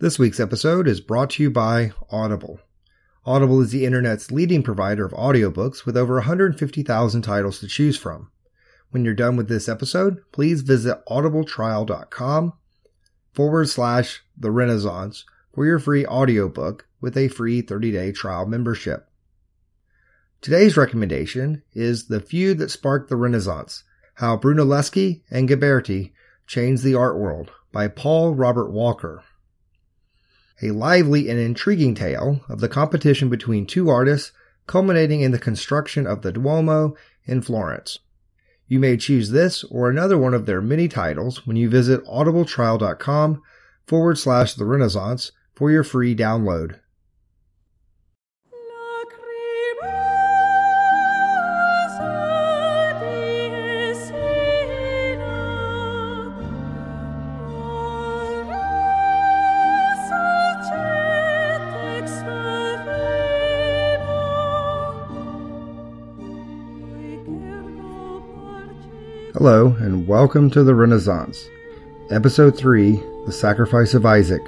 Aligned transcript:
This 0.00 0.18
week's 0.18 0.40
episode 0.40 0.88
is 0.88 1.00
brought 1.00 1.30
to 1.30 1.42
you 1.44 1.52
by 1.52 1.92
Audible. 2.10 2.58
Audible 3.24 3.60
is 3.60 3.70
the 3.70 3.86
internet's 3.86 4.32
leading 4.32 4.60
provider 4.60 5.06
of 5.06 5.12
audiobooks 5.12 5.86
with 5.86 5.96
over 5.96 6.14
150,000 6.14 7.22
titles 7.22 7.60
to 7.60 7.68
choose 7.68 7.96
from. 7.96 8.32
When 8.90 9.04
you're 9.04 9.14
done 9.14 9.36
with 9.36 9.48
this 9.48 9.68
episode, 9.68 10.18
please 10.32 10.62
visit 10.62 10.98
audibletrial.com 11.08 12.54
forward 13.32 13.68
slash 13.68 14.24
the 14.36 14.50
Renaissance 14.50 15.24
for 15.54 15.64
your 15.64 15.78
free 15.78 16.04
audiobook 16.04 16.88
with 17.00 17.16
a 17.16 17.28
free 17.28 17.62
30 17.62 17.92
day 17.92 18.10
trial 18.10 18.46
membership. 18.46 19.08
Today's 20.40 20.76
recommendation 20.76 21.62
is 21.72 22.08
The 22.08 22.18
Feud 22.18 22.58
That 22.58 22.72
Sparked 22.72 23.10
the 23.10 23.16
Renaissance 23.16 23.84
How 24.14 24.38
Brunelleschi 24.38 25.22
and 25.30 25.48
Ghiberti 25.48 26.10
Changed 26.48 26.82
the 26.82 26.96
Art 26.96 27.16
World 27.16 27.52
by 27.70 27.86
Paul 27.86 28.34
Robert 28.34 28.72
Walker 28.72 29.22
a 30.62 30.70
lively 30.70 31.28
and 31.28 31.38
intriguing 31.38 31.94
tale 31.94 32.40
of 32.48 32.60
the 32.60 32.68
competition 32.68 33.28
between 33.28 33.66
two 33.66 33.88
artists 33.88 34.32
culminating 34.66 35.20
in 35.20 35.30
the 35.30 35.38
construction 35.38 36.06
of 36.06 36.22
the 36.22 36.32
Duomo 36.32 36.94
in 37.24 37.42
Florence. 37.42 37.98
You 38.66 38.80
may 38.80 38.96
choose 38.96 39.30
this 39.30 39.64
or 39.64 39.90
another 39.90 40.16
one 40.16 40.34
of 40.34 40.46
their 40.46 40.62
many 40.62 40.88
titles 40.88 41.46
when 41.46 41.56
you 41.56 41.68
visit 41.68 42.04
audibletrial.com 42.06 43.42
forward 43.86 44.18
slash 44.18 44.54
the 44.54 44.64
Renaissance 44.64 45.32
for 45.54 45.70
your 45.70 45.84
free 45.84 46.16
download. 46.16 46.80
Hello, 69.44 69.76
and 69.78 70.08
welcome 70.08 70.48
to 70.52 70.64
the 70.64 70.74
Renaissance. 70.74 71.50
Episode 72.10 72.56
3 72.56 72.92
The 73.26 73.30
Sacrifice 73.30 73.92
of 73.92 74.06
Isaac. 74.06 74.40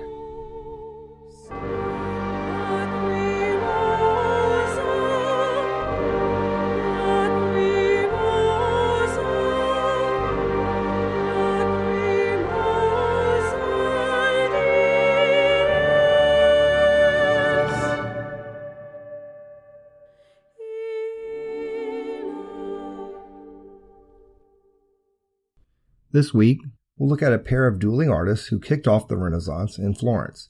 This 26.17 26.33
week, 26.33 26.63
we'll 26.97 27.11
look 27.11 27.21
at 27.21 27.35
a 27.35 27.39
pair 27.39 27.67
of 27.67 27.79
dueling 27.79 28.09
artists 28.09 28.47
who 28.47 28.59
kicked 28.59 28.89
off 28.89 29.07
the 29.07 29.19
Renaissance 29.19 29.77
in 29.77 29.93
Florence. 29.93 30.49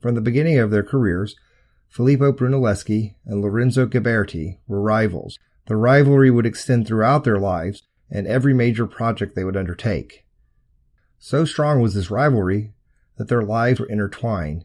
From 0.00 0.14
the 0.14 0.22
beginning 0.22 0.58
of 0.58 0.70
their 0.70 0.82
careers, 0.82 1.36
Filippo 1.90 2.32
Brunelleschi 2.32 3.16
and 3.26 3.42
Lorenzo 3.42 3.84
Ghiberti 3.84 4.60
were 4.66 4.80
rivals. 4.80 5.38
The 5.66 5.76
rivalry 5.76 6.30
would 6.30 6.46
extend 6.46 6.86
throughout 6.86 7.24
their 7.24 7.38
lives 7.38 7.82
and 8.10 8.26
every 8.26 8.54
major 8.54 8.86
project 8.86 9.36
they 9.36 9.44
would 9.44 9.58
undertake. 9.58 10.24
So 11.18 11.44
strong 11.44 11.82
was 11.82 11.92
this 11.92 12.10
rivalry 12.10 12.72
that 13.18 13.28
their 13.28 13.42
lives 13.42 13.80
were 13.80 13.90
intertwined. 13.90 14.64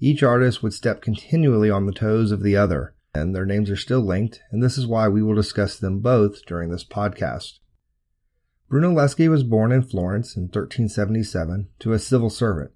Each 0.00 0.22
artist 0.22 0.62
would 0.62 0.72
step 0.72 1.02
continually 1.02 1.68
on 1.68 1.84
the 1.84 1.92
toes 1.92 2.32
of 2.32 2.42
the 2.42 2.56
other, 2.56 2.94
and 3.14 3.34
their 3.34 3.44
names 3.44 3.68
are 3.68 3.76
still 3.76 4.00
linked, 4.00 4.40
and 4.50 4.62
this 4.62 4.78
is 4.78 4.86
why 4.86 5.08
we 5.08 5.22
will 5.22 5.34
discuss 5.34 5.78
them 5.78 6.00
both 6.00 6.46
during 6.46 6.70
this 6.70 6.84
podcast. 6.84 7.58
Brunelleschi 8.70 9.28
was 9.28 9.44
born 9.44 9.72
in 9.72 9.82
Florence 9.82 10.36
in 10.36 10.42
1377 10.42 11.68
to 11.78 11.92
a 11.92 11.98
civil 11.98 12.28
servant. 12.28 12.70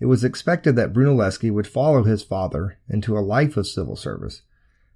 It 0.00 0.06
was 0.06 0.24
expected 0.24 0.74
that 0.76 0.92
Brunelleschi 0.92 1.52
would 1.52 1.68
follow 1.68 2.02
his 2.02 2.24
father 2.24 2.78
into 2.88 3.16
a 3.16 3.20
life 3.20 3.56
of 3.56 3.68
civil 3.68 3.94
service. 3.94 4.42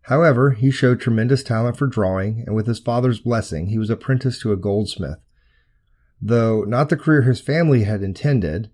However, 0.02 0.50
he 0.50 0.70
showed 0.70 1.00
tremendous 1.00 1.44
talent 1.44 1.76
for 1.76 1.86
drawing, 1.86 2.42
and 2.46 2.56
with 2.56 2.66
his 2.66 2.80
father's 2.80 3.20
blessing, 3.20 3.68
he 3.68 3.78
was 3.78 3.90
apprenticed 3.90 4.42
to 4.42 4.52
a 4.52 4.56
goldsmith. 4.56 5.18
Though 6.20 6.62
not 6.64 6.88
the 6.88 6.96
career 6.96 7.22
his 7.22 7.40
family 7.40 7.84
had 7.84 8.02
intended, 8.02 8.70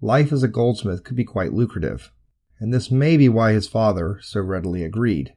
life 0.00 0.32
as 0.32 0.42
a 0.42 0.48
goldsmith 0.48 1.02
could 1.02 1.16
be 1.16 1.24
quite 1.24 1.52
lucrative, 1.52 2.12
and 2.60 2.72
this 2.72 2.90
may 2.90 3.16
be 3.16 3.28
why 3.28 3.52
his 3.52 3.66
father 3.66 4.20
so 4.22 4.40
readily 4.40 4.84
agreed. 4.84 5.34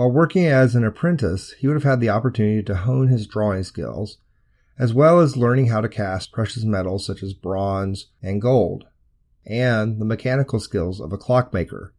While 0.00 0.12
working 0.12 0.46
as 0.46 0.74
an 0.74 0.82
apprentice, 0.82 1.52
he 1.58 1.66
would 1.66 1.74
have 1.74 1.82
had 1.82 2.00
the 2.00 2.08
opportunity 2.08 2.62
to 2.62 2.74
hone 2.74 3.08
his 3.08 3.26
drawing 3.26 3.64
skills, 3.64 4.16
as 4.78 4.94
well 4.94 5.20
as 5.20 5.36
learning 5.36 5.66
how 5.66 5.82
to 5.82 5.90
cast 5.90 6.32
precious 6.32 6.64
metals 6.64 7.04
such 7.04 7.22
as 7.22 7.34
bronze 7.34 8.06
and 8.22 8.40
gold, 8.40 8.86
and 9.44 10.00
the 10.00 10.06
mechanical 10.06 10.58
skills 10.58 11.02
of 11.02 11.12
a 11.12 11.18
clockmaker. 11.18 11.92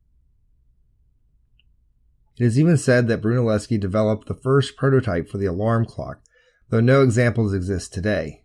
It 2.39 2.45
is 2.45 2.59
even 2.59 2.75
said 2.75 3.07
that 3.07 3.22
Brunelleschi 3.22 3.79
developed 3.79 4.28
the 4.28 4.33
first 4.33 4.78
prototype 4.78 5.29
for 5.29 5.38
the 5.38 5.45
alarm 5.45 5.85
clock, 5.85 6.23
though 6.69 6.79
no 6.79 7.03
examples 7.03 7.53
exist 7.53 7.94
today. 7.94 8.41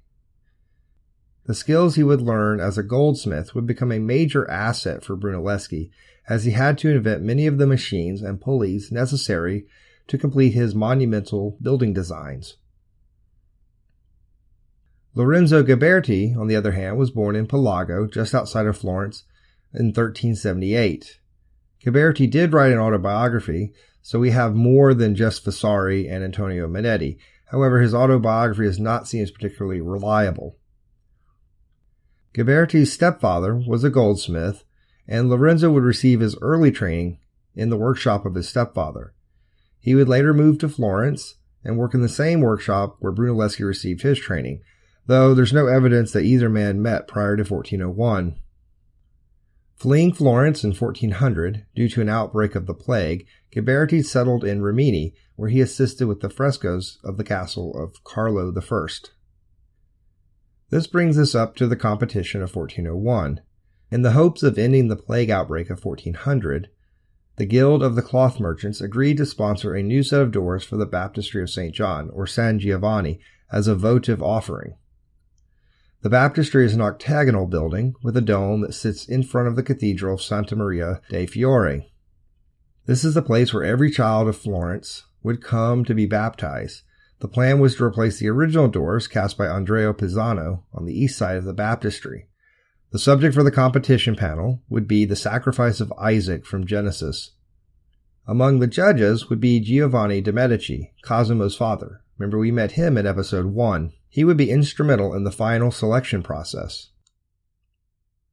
The 1.46 1.54
skills 1.54 1.94
he 1.94 2.02
would 2.02 2.20
learn 2.20 2.60
as 2.60 2.76
a 2.76 2.82
goldsmith 2.82 3.54
would 3.54 3.66
become 3.66 3.90
a 3.90 4.00
major 4.00 4.46
asset 4.50 5.02
for 5.02 5.16
Brunelleschi 5.16 5.92
as 6.28 6.44
he 6.44 6.52
had 6.52 6.76
to 6.78 6.90
invent 6.90 7.22
many 7.22 7.46
of 7.46 7.58
the 7.58 7.66
machines 7.66 8.22
and 8.22 8.40
pulleys 8.40 8.90
necessary 8.90 9.66
to 10.08 10.18
complete 10.18 10.52
his 10.52 10.74
monumental 10.74 11.56
building 11.60 11.92
designs. 11.92 12.56
Lorenzo 15.14 15.62
Ghiberti, 15.62 16.36
on 16.36 16.46
the 16.46 16.56
other 16.56 16.72
hand, 16.72 16.98
was 16.98 17.10
born 17.10 17.36
in 17.36 17.46
Pelago, 17.46 18.10
just 18.10 18.34
outside 18.34 18.66
of 18.66 18.76
Florence, 18.76 19.24
in 19.72 19.86
1378. 19.86 21.20
Ghiberti 21.84 22.30
did 22.30 22.52
write 22.52 22.72
an 22.72 22.78
autobiography, 22.78 23.72
so 24.02 24.18
we 24.18 24.30
have 24.30 24.54
more 24.54 24.92
than 24.92 25.14
just 25.14 25.42
Vasari 25.44 26.06
and 26.06 26.22
Antonio 26.22 26.68
Manetti. 26.68 27.18
However, 27.46 27.80
his 27.80 27.94
autobiography 27.94 28.66
is 28.66 28.78
not 28.78 29.08
seen 29.08 29.22
as 29.22 29.30
particularly 29.30 29.80
reliable. 29.80 30.58
Ghiberti's 32.34 32.92
stepfather 32.92 33.54
was 33.54 33.84
a 33.84 33.90
goldsmith, 33.90 34.64
and 35.08 35.28
Lorenzo 35.28 35.70
would 35.70 35.84
receive 35.84 36.20
his 36.20 36.36
early 36.40 36.70
training 36.70 37.18
in 37.54 37.70
the 37.70 37.76
workshop 37.76 38.26
of 38.26 38.34
his 38.34 38.48
stepfather. 38.48 39.14
He 39.78 39.94
would 39.94 40.08
later 40.08 40.34
move 40.34 40.58
to 40.58 40.68
Florence 40.68 41.36
and 41.64 41.78
work 41.78 41.94
in 41.94 42.00
the 42.00 42.08
same 42.08 42.40
workshop 42.40 42.96
where 43.00 43.12
Brunelleschi 43.12 43.64
received 43.64 44.02
his 44.02 44.18
training, 44.18 44.62
though 45.06 45.34
there's 45.34 45.52
no 45.52 45.66
evidence 45.66 46.12
that 46.12 46.24
either 46.24 46.48
man 46.48 46.82
met 46.82 47.08
prior 47.08 47.36
to 47.36 47.42
1401. 47.42 48.36
Fleeing 49.76 50.12
Florence 50.12 50.64
in 50.64 50.70
1400 50.72 51.66
due 51.74 51.88
to 51.88 52.00
an 52.00 52.08
outbreak 52.08 52.54
of 52.54 52.66
the 52.66 52.74
plague, 52.74 53.26
Ghiberti 53.54 54.04
settled 54.04 54.42
in 54.42 54.62
Rimini, 54.62 55.14
where 55.36 55.50
he 55.50 55.60
assisted 55.60 56.06
with 56.06 56.20
the 56.20 56.30
frescoes 56.30 56.98
of 57.04 57.18
the 57.18 57.24
castle 57.24 57.76
of 57.78 58.02
Carlo 58.02 58.52
I. 58.54 58.86
This 60.70 60.86
brings 60.86 61.18
us 61.18 61.34
up 61.34 61.56
to 61.56 61.66
the 61.66 61.76
competition 61.76 62.42
of 62.42 62.56
1401. 62.56 63.40
In 63.90 64.02
the 64.02 64.12
hopes 64.12 64.42
of 64.42 64.58
ending 64.58 64.88
the 64.88 64.96
plague 64.96 65.30
outbreak 65.30 65.70
of 65.70 65.84
1400, 65.84 66.68
the 67.36 67.46
Guild 67.46 67.82
of 67.82 67.94
the 67.94 68.02
Cloth 68.02 68.40
Merchants 68.40 68.80
agreed 68.80 69.18
to 69.18 69.26
sponsor 69.26 69.74
a 69.74 69.82
new 69.82 70.02
set 70.02 70.22
of 70.22 70.32
doors 70.32 70.64
for 70.64 70.76
the 70.76 70.86
Baptistry 70.86 71.42
of 71.42 71.50
St. 71.50 71.74
John, 71.74 72.10
or 72.10 72.26
San 72.26 72.58
Giovanni, 72.58 73.20
as 73.52 73.68
a 73.68 73.76
votive 73.76 74.22
offering. 74.22 74.74
The 76.02 76.10
baptistry 76.10 76.64
is 76.64 76.74
an 76.74 76.80
octagonal 76.80 77.46
building 77.46 77.94
with 78.02 78.16
a 78.16 78.20
dome 78.20 78.62
that 78.62 78.74
sits 78.74 79.06
in 79.06 79.22
front 79.22 79.48
of 79.48 79.56
the 79.56 79.62
Cathedral 79.62 80.14
of 80.14 80.22
Santa 80.22 80.56
Maria 80.56 81.00
dei 81.08 81.26
Fiori. 81.26 81.92
This 82.86 83.04
is 83.04 83.14
the 83.14 83.22
place 83.22 83.52
where 83.52 83.64
every 83.64 83.90
child 83.90 84.28
of 84.28 84.36
Florence 84.36 85.04
would 85.22 85.42
come 85.42 85.84
to 85.84 85.94
be 85.94 86.06
baptized. 86.06 86.82
The 87.20 87.28
plan 87.28 87.60
was 87.60 87.76
to 87.76 87.84
replace 87.84 88.18
the 88.18 88.28
original 88.28 88.68
doors 88.68 89.08
cast 89.08 89.36
by 89.36 89.46
Andrea 89.46 89.92
Pisano 89.94 90.62
on 90.72 90.84
the 90.84 90.98
east 90.98 91.18
side 91.18 91.36
of 91.36 91.44
the 91.44 91.54
baptistry. 91.54 92.28
The 92.92 92.98
subject 92.98 93.34
for 93.34 93.42
the 93.42 93.50
competition 93.50 94.14
panel 94.14 94.62
would 94.68 94.86
be 94.86 95.04
the 95.04 95.16
sacrifice 95.16 95.80
of 95.80 95.92
Isaac 95.98 96.46
from 96.46 96.66
Genesis. 96.66 97.32
Among 98.26 98.58
the 98.58 98.66
judges 98.66 99.28
would 99.28 99.40
be 99.40 99.60
Giovanni 99.60 100.20
de' 100.20 100.32
Medici, 100.32 100.92
Cosimo's 101.02 101.56
father. 101.56 102.02
Remember, 102.18 102.38
we 102.38 102.50
met 102.50 102.72
him 102.72 102.96
in 102.96 103.06
episode 103.06 103.46
1. 103.46 103.92
He 104.08 104.24
would 104.24 104.36
be 104.36 104.50
instrumental 104.50 105.14
in 105.14 105.24
the 105.24 105.30
final 105.30 105.70
selection 105.70 106.22
process. 106.22 106.90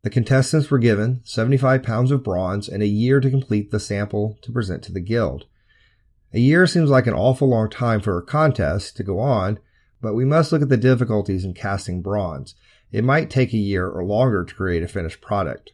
The 0.04 0.10
contestants 0.10 0.70
were 0.70 0.80
given 0.80 1.22
75 1.24 1.82
pounds 1.82 2.12
of 2.12 2.24
bronze 2.24 2.68
and 2.68 2.84
a 2.84 2.88
year 2.88 3.20
to 3.20 3.30
complete 3.30 3.72
the 3.72 3.80
sample 3.80 4.38
to 4.42 4.52
present 4.52 4.84
to 4.84 4.92
the 4.92 5.00
guild. 5.00 5.46
A 6.34 6.40
year 6.40 6.68
seems 6.68 6.90
like 6.90 7.08
an 7.08 7.14
awful 7.14 7.50
long 7.50 7.70
time 7.70 8.02
for 8.02 8.18
a 8.18 8.24
contest 8.24 8.98
to 8.98 9.04
go 9.04 9.20
on, 9.20 9.60
but 10.02 10.14
we 10.14 10.26
must 10.26 10.52
look 10.52 10.62
at 10.62 10.70
the 10.70 10.78
difficulties 10.78 11.46
in 11.46 11.54
casting 11.54 12.02
bronze. 12.02 12.56
It 12.94 13.04
might 13.04 13.30
take 13.30 13.51
a 13.51 13.57
year 13.57 13.90
or 13.90 14.06
longer 14.06 14.45
to 14.45 14.56
create 14.56 14.84
a 14.84 14.88
finished 14.88 15.19
product. 15.19 15.74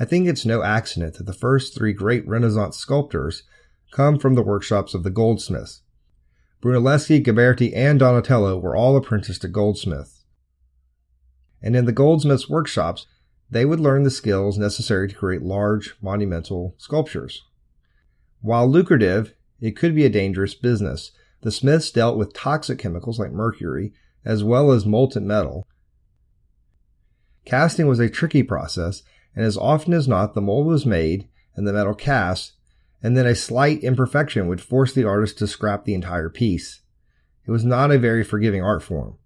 I 0.00 0.06
think 0.06 0.26
it's 0.26 0.46
no 0.46 0.62
accident 0.62 1.14
that 1.14 1.26
the 1.26 1.34
first 1.34 1.74
three 1.74 1.92
great 1.92 2.26
Renaissance 2.26 2.78
sculptors 2.78 3.42
come 3.92 4.18
from 4.18 4.34
the 4.34 4.42
workshops 4.42 4.94
of 4.94 5.02
the 5.02 5.10
goldsmiths. 5.10 5.82
Brunelleschi, 6.62 7.22
Ghiberti, 7.22 7.72
and 7.76 7.98
Donatello 8.00 8.58
were 8.58 8.74
all 8.74 8.96
apprenticed 8.96 9.42
to 9.42 9.48
goldsmiths. 9.48 10.24
And 11.62 11.76
in 11.76 11.84
the 11.84 11.92
goldsmiths' 11.92 12.48
workshops, 12.48 13.06
they 13.50 13.64
would 13.64 13.80
learn 13.80 14.02
the 14.02 14.10
skills 14.10 14.58
necessary 14.58 15.08
to 15.08 15.14
create 15.14 15.42
large, 15.42 15.94
monumental 16.00 16.74
sculptures. 16.78 17.44
While 18.40 18.68
lucrative, 18.68 19.34
it 19.60 19.76
could 19.76 19.94
be 19.94 20.06
a 20.06 20.10
dangerous 20.10 20.54
business. 20.54 21.12
The 21.42 21.52
smiths 21.52 21.90
dealt 21.90 22.16
with 22.16 22.32
toxic 22.32 22.78
chemicals 22.78 23.18
like 23.18 23.32
mercury, 23.32 23.92
as 24.24 24.42
well 24.42 24.72
as 24.72 24.86
molten 24.86 25.26
metal. 25.26 25.66
Casting 27.48 27.86
was 27.86 27.98
a 27.98 28.10
tricky 28.10 28.42
process, 28.42 29.02
and 29.34 29.42
as 29.42 29.56
often 29.56 29.94
as 29.94 30.06
not, 30.06 30.34
the 30.34 30.42
mold 30.42 30.66
was 30.66 30.84
made 30.84 31.30
and 31.56 31.66
the 31.66 31.72
metal 31.72 31.94
cast, 31.94 32.52
and 33.02 33.16
then 33.16 33.24
a 33.24 33.34
slight 33.34 33.82
imperfection 33.82 34.48
would 34.48 34.60
force 34.60 34.92
the 34.92 35.04
artist 35.04 35.38
to 35.38 35.46
scrap 35.46 35.86
the 35.86 35.94
entire 35.94 36.28
piece. 36.28 36.82
It 37.46 37.50
was 37.50 37.64
not 37.64 37.90
a 37.90 37.98
very 37.98 38.22
forgiving 38.22 38.62
art 38.62 38.82
form. 38.82 39.16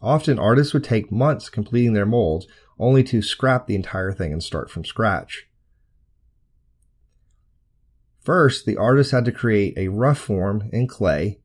Often 0.00 0.38
artists 0.38 0.72
would 0.72 0.82
take 0.82 1.12
months 1.12 1.50
completing 1.50 1.92
their 1.92 2.06
molds, 2.06 2.46
only 2.78 3.04
to 3.04 3.20
scrap 3.20 3.66
the 3.66 3.74
entire 3.74 4.12
thing 4.12 4.32
and 4.32 4.42
start 4.42 4.70
from 4.70 4.86
scratch. 4.86 5.46
First, 8.22 8.64
the 8.64 8.78
artist 8.78 9.10
had 9.10 9.26
to 9.26 9.30
create 9.30 9.76
a 9.76 9.88
rough 9.88 10.18
form 10.18 10.70
in 10.72 10.86
clay, 10.86 11.40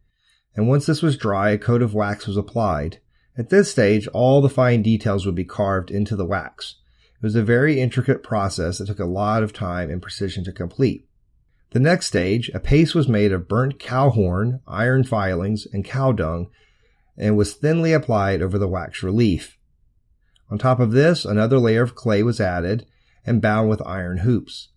and 0.56 0.70
once 0.70 0.86
this 0.86 1.02
was 1.02 1.18
dry, 1.18 1.50
a 1.50 1.58
coat 1.58 1.82
of 1.82 1.94
wax 1.94 2.28
was 2.28 2.38
applied. 2.38 3.02
At 3.38 3.50
this 3.50 3.70
stage, 3.70 4.08
all 4.08 4.42
the 4.42 4.50
fine 4.50 4.82
details 4.82 5.26
would 5.26 5.36
be 5.36 5.46
carved 5.46 5.92
into 5.92 6.16
the 6.16 6.26
wax. 6.26 6.76
It 7.22 7.24
was 7.24 7.36
a 7.36 7.44
very 7.44 7.80
intricate 7.80 8.24
process 8.24 8.80
that 8.80 8.88
took 8.88 9.00
a 9.00 9.06
lot 9.06 9.44
of 9.44 9.54
time 9.54 9.90
and 9.92 10.02
precision 10.02 10.44
to 10.46 10.52
complete. 10.52 11.08
The 11.72 11.80
next 11.80 12.08
stage, 12.08 12.50
a 12.54 12.60
paste 12.60 12.96
was 12.96 13.08
made 13.08 13.32
of 13.32 13.48
burnt 13.48 13.80
cow 13.80 14.10
horn, 14.10 14.62
iron 14.68 15.04
filings, 15.04 15.68
and 15.72 15.86
cow 15.86 16.14
dung, 16.14 16.48
and 17.18 17.38
was 17.38 17.54
thinly 17.54 17.94
applied 17.94 18.42
over 18.42 18.58
the 18.58 18.68
wax 18.68 19.04
relief. 19.04 19.58
On 20.50 20.58
top 20.58 20.80
of 20.80 20.92
this, 20.92 21.26
another 21.26 21.60
layer 21.60 21.84
of 21.84 21.94
clay 21.94 22.24
was 22.24 22.40
added 22.40 22.86
and 23.26 23.42
bound 23.42 23.70
with 23.70 23.86
iron 23.86 24.20
hoops. 24.20 24.70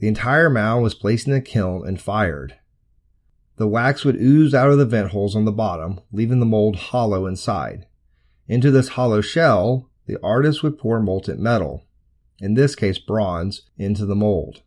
The 0.00 0.08
entire 0.08 0.50
mound 0.50 0.82
was 0.82 0.94
placed 0.94 1.28
in 1.28 1.32
a 1.32 1.40
kiln 1.40 1.86
and 1.86 2.00
fired. 2.00 2.56
The 3.56 3.68
wax 3.68 4.04
would 4.04 4.20
ooze 4.20 4.54
out 4.54 4.70
of 4.70 4.78
the 4.78 4.84
vent 4.84 5.10
holes 5.10 5.34
on 5.34 5.44
the 5.44 5.52
bottom, 5.52 6.00
leaving 6.12 6.40
the 6.40 6.46
mold 6.46 6.76
hollow 6.76 7.26
inside. 7.26 7.86
Into 8.48 8.70
this 8.70 8.88
hollow 8.88 9.20
shell, 9.20 9.90
the 10.06 10.18
artist 10.22 10.62
would 10.62 10.78
pour 10.78 11.00
molten 11.00 11.42
metal, 11.42 11.84
in 12.38 12.54
this 12.54 12.74
case 12.74 12.98
bronze, 12.98 13.62
into 13.78 14.04
the 14.04 14.14
mold. 14.14 14.62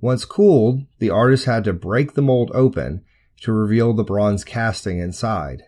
Once 0.00 0.24
cooled, 0.24 0.84
the 0.98 1.10
artist 1.10 1.44
had 1.44 1.62
to 1.64 1.72
break 1.72 2.14
the 2.14 2.22
mold 2.22 2.50
open 2.52 3.04
to 3.40 3.52
reveal 3.52 3.92
the 3.92 4.04
bronze 4.04 4.44
casting 4.44 4.98
inside. 4.98 5.62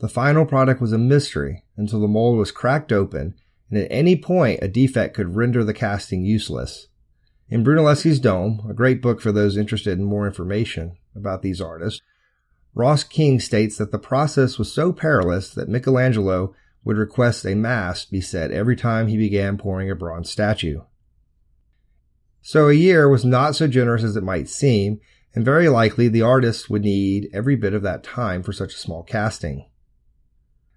The 0.00 0.08
final 0.08 0.44
product 0.44 0.80
was 0.80 0.92
a 0.92 0.98
mystery 0.98 1.64
until 1.76 2.00
the 2.00 2.08
mold 2.08 2.36
was 2.36 2.50
cracked 2.50 2.90
open 2.90 3.34
and 3.70 3.80
at 3.80 3.88
any 3.90 4.16
point 4.16 4.58
a 4.60 4.68
defect 4.68 5.14
could 5.14 5.36
render 5.36 5.64
the 5.64 5.72
casting 5.72 6.24
useless. 6.24 6.88
In 7.52 7.62
Brunelleschi's 7.62 8.18
Dome, 8.18 8.66
a 8.66 8.72
great 8.72 9.02
book 9.02 9.20
for 9.20 9.30
those 9.30 9.58
interested 9.58 9.98
in 9.98 10.06
more 10.06 10.26
information 10.26 10.96
about 11.14 11.42
these 11.42 11.60
artists, 11.60 12.00
Ross 12.74 13.04
King 13.04 13.40
states 13.40 13.76
that 13.76 13.92
the 13.92 13.98
process 13.98 14.58
was 14.58 14.72
so 14.72 14.90
perilous 14.90 15.50
that 15.50 15.68
Michelangelo 15.68 16.54
would 16.82 16.96
request 16.96 17.44
a 17.44 17.54
mass 17.54 18.06
be 18.06 18.22
said 18.22 18.52
every 18.52 18.74
time 18.74 19.06
he 19.06 19.18
began 19.18 19.58
pouring 19.58 19.90
a 19.90 19.94
bronze 19.94 20.30
statue. 20.30 20.80
So 22.40 22.70
a 22.70 22.72
year 22.72 23.06
was 23.06 23.22
not 23.22 23.54
so 23.54 23.68
generous 23.68 24.02
as 24.02 24.16
it 24.16 24.24
might 24.24 24.48
seem, 24.48 25.00
and 25.34 25.44
very 25.44 25.68
likely 25.68 26.08
the 26.08 26.22
artist 26.22 26.70
would 26.70 26.84
need 26.84 27.28
every 27.34 27.56
bit 27.56 27.74
of 27.74 27.82
that 27.82 28.02
time 28.02 28.42
for 28.42 28.54
such 28.54 28.72
a 28.72 28.78
small 28.78 29.02
casting. 29.02 29.68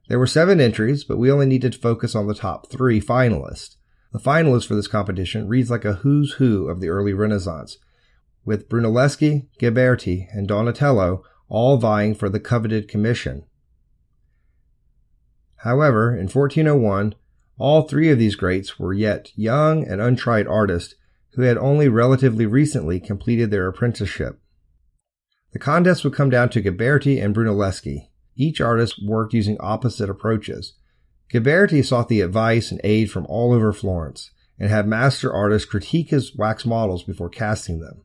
There 0.10 0.20
were 0.20 0.28
seven 0.28 0.60
entries, 0.60 1.06
but 1.06 1.20
we 1.20 1.32
only 1.32 1.46
needed 1.46 1.72
to 1.72 1.80
focus 1.80 2.16
on 2.16 2.28
the 2.28 2.36
top 2.36 2.70
three 2.70 3.00
finalists. 3.00 3.78
The 4.16 4.22
finalists 4.22 4.66
for 4.66 4.76
this 4.76 4.88
competition 4.88 5.50
reads 5.50 5.70
like 5.70 5.84
a 5.84 5.96
who's 5.96 6.36
who 6.36 6.70
of 6.70 6.80
the 6.80 6.88
early 6.88 7.12
Renaissance, 7.12 7.80
with 8.46 8.70
Brunelleschi, 8.70 9.48
Ghiberti, 9.60 10.28
and 10.32 10.48
Donatello 10.48 11.26
all 11.50 11.76
vying 11.76 12.16
for 12.16 12.30
the 12.30 12.40
coveted 12.40 12.88
commission. 12.88 13.44
However, 15.58 16.14
in 16.14 16.30
1401, 16.30 17.16
all 17.58 17.82
three 17.82 18.10
of 18.10 18.18
these 18.18 18.38
greats 18.38 18.80
were 18.80 18.94
yet 18.94 19.34
young 19.36 19.86
and 19.86 20.00
untried 20.00 20.48
artists 20.48 20.96
who 21.34 21.42
had 21.42 21.58
only 21.58 21.90
relatively 21.90 22.46
recently 22.46 23.02
completed 23.02 23.52
their 23.52 23.68
apprenticeship. 23.68 24.40
The 25.52 25.60
contest 25.60 26.06
would 26.06 26.16
come 26.16 26.30
down 26.30 26.48
to 26.52 26.62
Ghiberti 26.62 27.22
and 27.22 27.36
Brunelleschi. 27.36 28.08
Each 28.38 28.62
artist 28.62 28.96
worked 29.06 29.34
using 29.34 29.58
opposite 29.60 30.10
approaches. 30.10 30.76
Ghiberti 31.32 31.84
sought 31.84 32.08
the 32.08 32.22
advice 32.22 32.72
and 32.72 32.80
aid 32.84 33.12
from 33.12 33.26
all 33.28 33.54
over 33.54 33.74
Florence 33.74 34.32
and 34.60 34.70
had 34.70 34.88
master 34.88 35.34
artists 35.34 35.70
critique 35.70 36.10
his 36.10 36.36
wax 36.36 36.66
models 36.66 37.04
before 37.04 37.30
casting 37.30 37.80
them. 37.80 38.04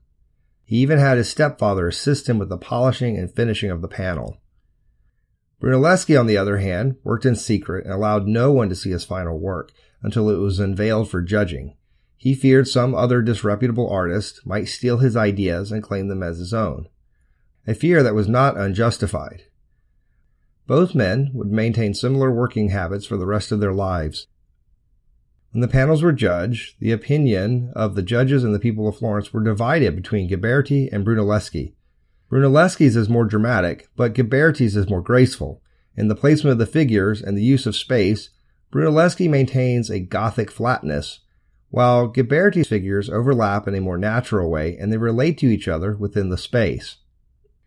He 0.64 0.76
even 0.78 0.98
had 0.98 1.18
his 1.18 1.28
stepfather 1.28 1.88
assist 1.88 2.28
him 2.28 2.38
with 2.38 2.48
the 2.48 2.58
polishing 2.58 3.16
and 3.16 3.32
finishing 3.32 3.70
of 3.70 3.82
the 3.82 3.88
panel. 3.88 4.40
Brunelleschi, 5.60 6.18
on 6.18 6.26
the 6.26 6.38
other 6.38 6.58
hand, 6.58 6.96
worked 7.04 7.26
in 7.26 7.36
secret 7.36 7.84
and 7.84 7.92
allowed 7.92 8.26
no 8.26 8.50
one 8.50 8.68
to 8.70 8.74
see 8.74 8.90
his 8.90 9.04
final 9.04 9.38
work 9.38 9.72
until 10.02 10.30
it 10.30 10.38
was 10.38 10.58
unveiled 10.58 11.10
for 11.10 11.20
judging. 11.20 11.76
He 12.16 12.34
feared 12.34 12.68
some 12.68 12.94
other 12.94 13.20
disreputable 13.20 13.88
artist 13.88 14.46
might 14.46 14.68
steal 14.68 14.98
his 14.98 15.16
ideas 15.16 15.70
and 15.70 15.82
claim 15.82 16.08
them 16.08 16.22
as 16.22 16.38
his 16.38 16.54
own. 16.54 16.88
A 17.66 17.74
fear 17.74 18.02
that 18.02 18.14
was 18.14 18.28
not 18.28 18.56
unjustified. 18.56 19.42
Both 20.70 20.94
men 20.94 21.30
would 21.34 21.50
maintain 21.50 21.94
similar 21.94 22.30
working 22.30 22.68
habits 22.68 23.04
for 23.04 23.16
the 23.16 23.26
rest 23.26 23.50
of 23.50 23.58
their 23.58 23.72
lives. 23.72 24.28
When 25.50 25.62
the 25.62 25.66
panels 25.66 26.00
were 26.00 26.12
judged, 26.12 26.76
the 26.78 26.92
opinion 26.92 27.72
of 27.74 27.96
the 27.96 28.04
judges 28.04 28.44
and 28.44 28.54
the 28.54 28.60
people 28.60 28.86
of 28.86 28.96
Florence 28.96 29.32
were 29.32 29.42
divided 29.42 29.96
between 29.96 30.30
Ghiberti 30.30 30.88
and 30.92 31.04
Brunelleschi. 31.04 31.74
Brunelleschi's 32.30 32.94
is 32.94 33.08
more 33.08 33.24
dramatic, 33.24 33.88
but 33.96 34.14
Ghiberti's 34.14 34.76
is 34.76 34.88
more 34.88 35.02
graceful. 35.02 35.60
In 35.96 36.06
the 36.06 36.14
placement 36.14 36.52
of 36.52 36.58
the 36.58 36.66
figures 36.66 37.20
and 37.20 37.36
the 37.36 37.42
use 37.42 37.66
of 37.66 37.74
space, 37.74 38.30
Brunelleschi 38.72 39.28
maintains 39.28 39.90
a 39.90 39.98
Gothic 39.98 40.52
flatness, 40.52 41.18
while 41.70 42.06
Ghiberti's 42.06 42.68
figures 42.68 43.10
overlap 43.10 43.66
in 43.66 43.74
a 43.74 43.80
more 43.80 43.98
natural 43.98 44.48
way 44.48 44.76
and 44.76 44.92
they 44.92 44.98
relate 44.98 45.36
to 45.38 45.46
each 45.46 45.66
other 45.66 45.96
within 45.96 46.28
the 46.28 46.38
space. 46.38 46.98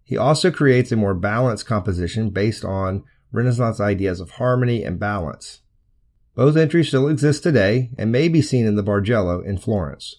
He 0.03 0.17
also 0.17 0.51
creates 0.51 0.91
a 0.91 0.95
more 0.95 1.13
balanced 1.13 1.65
composition 1.65 2.29
based 2.29 2.65
on 2.65 3.03
Renaissance 3.31 3.79
ideas 3.79 4.19
of 4.19 4.31
harmony 4.31 4.83
and 4.83 4.99
balance. 4.99 5.61
Both 6.35 6.57
entries 6.57 6.87
still 6.87 7.07
exist 7.07 7.43
today 7.43 7.91
and 7.97 8.11
may 8.11 8.27
be 8.27 8.41
seen 8.41 8.65
in 8.65 8.75
the 8.75 8.83
Bargello 8.83 9.45
in 9.45 9.57
Florence. 9.57 10.15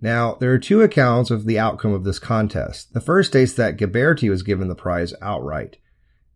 Now, 0.00 0.34
there 0.34 0.52
are 0.52 0.58
two 0.58 0.82
accounts 0.82 1.30
of 1.30 1.44
the 1.44 1.58
outcome 1.58 1.92
of 1.92 2.04
this 2.04 2.20
contest. 2.20 2.94
The 2.94 3.00
first 3.00 3.30
states 3.30 3.52
that 3.54 3.76
Ghiberti 3.76 4.30
was 4.30 4.44
given 4.44 4.68
the 4.68 4.76
prize 4.76 5.12
outright, 5.20 5.78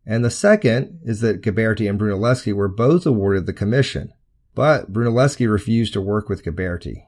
and 0.05 0.25
the 0.25 0.31
second 0.31 1.01
is 1.05 1.21
that 1.21 1.43
Ghiberti 1.43 1.89
and 1.89 1.99
Brunelleschi 1.99 2.53
were 2.53 2.69
both 2.69 3.07
awarded 3.07 3.47
the 3.47 3.53
commission, 3.53 4.13
but 4.55 4.93
Brunelleschi 4.93 5.51
refused 5.51 5.93
to 5.93 6.01
work 6.01 6.29
with 6.29 6.45
Ghiberti. 6.45 7.05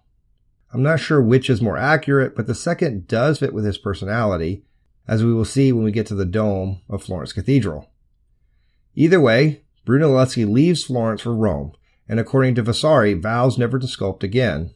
I'm 0.74 0.82
not 0.82 0.98
sure 0.98 1.22
which 1.22 1.48
is 1.48 1.62
more 1.62 1.78
accurate, 1.78 2.34
but 2.34 2.48
the 2.48 2.54
second 2.54 3.06
does 3.06 3.38
fit 3.38 3.54
with 3.54 3.64
his 3.64 3.78
personality, 3.78 4.64
as 5.06 5.22
we 5.22 5.32
will 5.32 5.44
see 5.44 5.70
when 5.70 5.84
we 5.84 5.92
get 5.92 6.04
to 6.08 6.16
the 6.16 6.24
dome 6.24 6.80
of 6.90 7.00
Florence 7.00 7.32
Cathedral. 7.32 7.92
Either 8.96 9.20
way, 9.20 9.62
Brunelleschi 9.86 10.50
leaves 10.50 10.82
Florence 10.82 11.20
for 11.20 11.32
Rome, 11.32 11.74
and 12.08 12.18
according 12.18 12.56
to 12.56 12.62
Vasari, 12.64 13.14
vows 13.14 13.56
never 13.56 13.78
to 13.78 13.86
sculpt 13.86 14.24
again. 14.24 14.74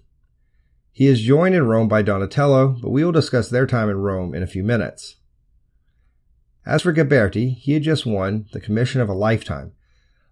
He 0.92 1.08
is 1.08 1.20
joined 1.20 1.56
in 1.56 1.66
Rome 1.66 1.88
by 1.88 2.02
Donatello, 2.02 2.76
but 2.80 2.90
we 2.90 3.04
will 3.04 3.10
discuss 3.10 3.50
their 3.50 3.66
time 3.66 3.90
in 3.90 3.96
Rome 3.96 4.36
in 4.36 4.42
a 4.44 4.48
few 4.48 4.62
minutes. 4.62 5.16
As 6.64 6.82
for 6.82 6.94
Ghiberti, 6.94 7.56
he 7.56 7.72
had 7.72 7.82
just 7.82 8.06
won 8.06 8.46
the 8.52 8.60
commission 8.60 9.00
of 9.00 9.08
a 9.08 9.14
lifetime. 9.14 9.72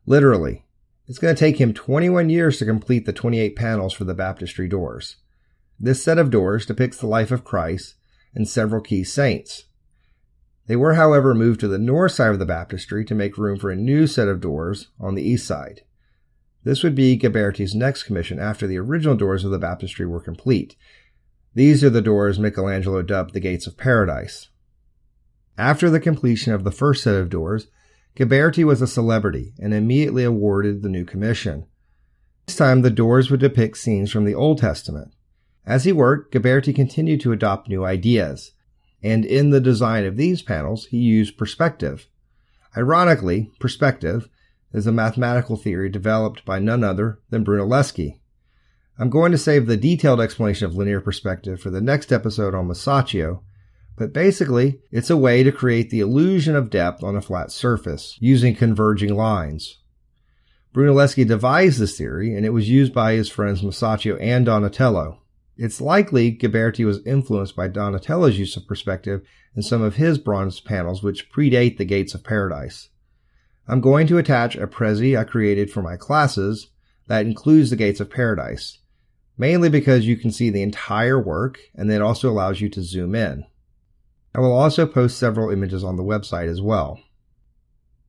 Literally, 0.07 0.65
it's 1.09 1.19
going 1.19 1.35
to 1.35 1.39
take 1.39 1.61
him 1.61 1.75
21 1.75 2.31
years 2.31 2.61
to 2.61 2.65
complete 2.65 3.05
the 3.05 3.13
28 3.13 3.57
panels 3.57 3.93
for 3.93 4.05
the 4.05 4.15
baptistry 4.15 4.69
doors. 4.69 5.17
This 5.79 6.03
set 6.03 6.19
of 6.19 6.31
doors 6.31 6.67
depicts 6.67 6.99
the 6.99 7.07
life 7.07 7.31
of 7.31 7.45
Christ 7.45 7.97
and 8.35 8.49
several 8.49 8.81
key 8.81 9.05
saints. 9.05 9.65
They 10.67 10.77
were, 10.77 10.95
however, 10.95 11.35
moved 11.35 11.61
to 11.61 11.69
the 11.69 11.79
north 11.79 12.13
side 12.13 12.33
of 12.33 12.39
the 12.39 12.47
baptistry 12.47 13.05
to 13.05 13.15
make 13.15 13.39
room 13.39 13.59
for 13.59 13.71
a 13.71 13.77
new 13.77 14.07
set 14.07 14.29
of 14.29 14.41
doors 14.41 14.89
on 14.99 15.15
the 15.15 15.23
east 15.23 15.47
side. 15.47 15.83
This 16.65 16.83
would 16.83 16.97
be 16.97 17.17
Ghiberti's 17.17 17.75
next 17.75 18.03
commission 18.03 18.41
after 18.41 18.67
the 18.67 18.79
original 18.79 19.15
doors 19.15 19.45
of 19.45 19.53
the 19.53 19.59
baptistry 19.59 20.07
were 20.07 20.21
complete. 20.21 20.75
These 21.55 21.85
are 21.85 21.91
the 21.91 22.03
doors 22.03 22.41
Michelangelo 22.41 23.03
dubbed 23.03 23.33
the 23.33 23.41
Gates 23.41 23.67
of 23.67 23.77
Paradise. 23.77 24.49
After 25.57 25.89
the 25.89 26.01
completion 26.01 26.53
of 26.53 26.65
the 26.65 26.73
first 26.73 27.05
set 27.05 27.15
of 27.15 27.31
doors, 27.31 27.69
Ghiberti 28.17 28.65
was 28.65 28.83
a 28.83 28.87
celebrity 28.87 29.55
and 29.61 29.73
immediately 29.73 30.25
awarded 30.25 30.83
the 30.83 30.89
new 30.89 31.05
commission. 31.05 31.67
This 32.47 32.57
time, 32.57 32.83
the 32.83 32.91
doors 32.91 33.31
would 33.31 33.41
depict 33.41 33.77
scenes 33.77 34.11
from 34.11 34.25
the 34.25 34.35
Old 34.35 34.59
Testament. 34.59 35.13
As 35.67 35.85
he 35.85 35.93
worked, 35.93 36.33
Ghiberti 36.33 36.75
continued 36.75 37.21
to 37.23 37.33
adopt 37.33 37.69
new 37.69 37.85
ideas, 37.85 38.53
and 39.03 39.25
in 39.25 39.51
the 39.51 39.61
design 39.61 40.05
of 40.05 40.17
these 40.17 40.41
panels, 40.41 40.87
he 40.87 40.99
used 40.99 41.37
perspective. 41.37 42.07
Ironically, 42.77 43.51
perspective 43.59 44.29
is 44.73 44.87
a 44.87 44.93
mathematical 44.93 45.57
theory 45.57 45.89
developed 45.89 46.45
by 46.45 46.61
none 46.61 46.85
other 46.85 47.19
than 47.31 47.45
Brunelleschi. 47.45 48.19
I'm 48.99 49.11
going 49.11 49.33
to 49.33 49.39
save 49.39 49.67
the 49.67 49.77
detailed 49.77 50.21
explanation 50.21 50.67
of 50.67 50.77
linear 50.77 51.01
perspective 51.01 51.61
for 51.61 51.71
the 51.71 51.81
next 51.81 52.13
episode 52.13 52.55
on 52.55 52.69
Masaccio, 52.69 53.41
but 53.97 54.13
basically, 54.13 54.81
it's 54.93 55.11
a 55.11 55.17
way 55.17 55.43
to 55.43 55.51
create 55.51 55.91
the 55.91 56.01
illusion 56.01 56.55
of 56.55 56.71
depth 56.71 57.03
on 57.03 57.17
a 57.17 57.23
flat 57.23 57.51
surface 57.51 58.17
using 58.21 58.55
converging 58.55 59.15
lines. 59.15 59.79
Brunelleschi 60.75 61.27
devised 61.27 61.81
this 61.81 61.97
theory, 61.97 62.35
and 62.37 62.47
it 62.47 62.51
was 62.51 62.69
used 62.69 62.93
by 62.93 63.15
his 63.15 63.31
friends 63.31 63.63
Masaccio 63.63 64.17
and 64.21 64.47
Donatello. 64.47 65.23
It's 65.59 65.81
likely 65.81 66.37
Ghiberti 66.37 66.85
was 66.85 67.05
influenced 67.07 67.57
by 67.57 67.69
Donatello's 67.69 68.39
use 68.39 68.57
of 68.57 68.67
perspective 68.67 69.23
in 69.55 69.63
some 69.63 69.81
of 69.81 69.97
his 69.97 70.19
bronze 70.19 70.61
panels, 70.61 71.03
which 71.03 71.31
predate 71.31 71.79
the 71.79 71.85
Gates 71.87 72.15
of 72.15 72.23
Paradise. 72.23 72.91
I'm 73.67 73.81
going 73.81 74.07
to 74.09 74.19
attach 74.19 74.55
a 74.57 74.67
Prezi 74.67 75.19
I 75.19 75.25
created 75.25 75.71
for 75.71 75.83
my 75.83 75.97
classes 75.97 76.69
that 77.09 77.25
includes 77.25 77.71
the 77.71 77.77
Gates 77.77 78.01
of 78.01 78.11
Paradise, 78.11 78.79
mainly 79.39 79.71
because 79.71 80.07
you 80.07 80.17
can 80.17 80.31
see 80.31 80.51
the 80.51 80.63
entire 80.63 81.21
work 81.21 81.59
and 81.75 81.91
then 81.91 82.03
also 82.03 82.31
allows 82.31 82.61
you 82.61 82.69
to 82.69 82.83
zoom 82.83 83.15
in. 83.15 83.45
I 84.35 84.41
will 84.41 84.53
also 84.53 84.87
post 84.87 85.19
several 85.19 85.51
images 85.51 85.83
on 85.83 85.97
the 85.97 86.05
website 86.05 86.49
as 86.49 86.61
well. 86.61 87.01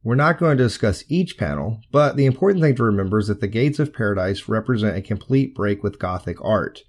We're 0.04 0.16
not 0.16 0.38
going 0.38 0.58
to 0.58 0.63
discuss 0.63 1.06
each 1.08 1.38
panel, 1.38 1.82
but 1.92 2.18
the 2.18 2.25
important 2.25 2.62
thing 2.62 2.75
to 2.75 2.84
remember 2.84 3.20
is 3.20 3.27
that 3.27 3.39
the 3.39 3.48
Gates 3.48 3.80
of 3.80 3.94
Paradise 3.94 4.50
represent 4.50 4.98
a 4.98 5.01
complete 5.01 5.56
break 5.56 5.82
with 5.82 6.00
Gothic 6.00 6.44
art. 6.44 6.84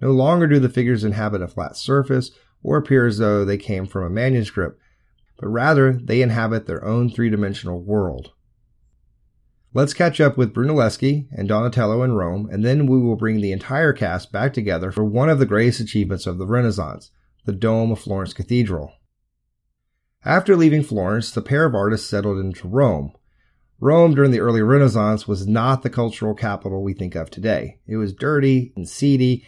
No 0.00 0.12
longer 0.12 0.46
do 0.46 0.58
the 0.58 0.68
figures 0.68 1.04
inhabit 1.04 1.42
a 1.42 1.48
flat 1.48 1.76
surface 1.76 2.30
or 2.62 2.76
appear 2.76 3.06
as 3.06 3.18
though 3.18 3.44
they 3.44 3.56
came 3.56 3.86
from 3.86 4.04
a 4.04 4.10
manuscript, 4.10 4.80
but 5.38 5.48
rather 5.48 5.92
they 5.92 6.22
inhabit 6.22 6.66
their 6.66 6.84
own 6.84 7.10
three 7.10 7.30
dimensional 7.30 7.80
world. 7.80 8.32
Let's 9.74 9.94
catch 9.94 10.20
up 10.20 10.36
with 10.38 10.54
Brunelleschi 10.54 11.28
and 11.30 11.46
Donatello 11.46 12.02
in 12.02 12.12
Rome, 12.12 12.48
and 12.50 12.64
then 12.64 12.86
we 12.86 12.98
will 12.98 13.16
bring 13.16 13.40
the 13.40 13.52
entire 13.52 13.92
cast 13.92 14.32
back 14.32 14.54
together 14.54 14.90
for 14.90 15.04
one 15.04 15.28
of 15.28 15.38
the 15.38 15.46
greatest 15.46 15.80
achievements 15.80 16.26
of 16.26 16.38
the 16.38 16.46
Renaissance 16.46 17.10
the 17.44 17.52
dome 17.52 17.90
of 17.90 17.98
Florence 17.98 18.34
Cathedral. 18.34 18.92
After 20.22 20.54
leaving 20.54 20.82
Florence, 20.82 21.30
the 21.30 21.40
pair 21.40 21.64
of 21.64 21.74
artists 21.74 22.06
settled 22.06 22.38
into 22.38 22.68
Rome. 22.68 23.12
Rome 23.80 24.14
during 24.14 24.32
the 24.32 24.40
early 24.40 24.60
Renaissance 24.60 25.26
was 25.26 25.46
not 25.46 25.82
the 25.82 25.88
cultural 25.88 26.34
capital 26.34 26.82
we 26.82 26.92
think 26.92 27.14
of 27.14 27.30
today. 27.30 27.78
It 27.86 27.96
was 27.96 28.12
dirty 28.12 28.74
and 28.76 28.86
seedy 28.86 29.46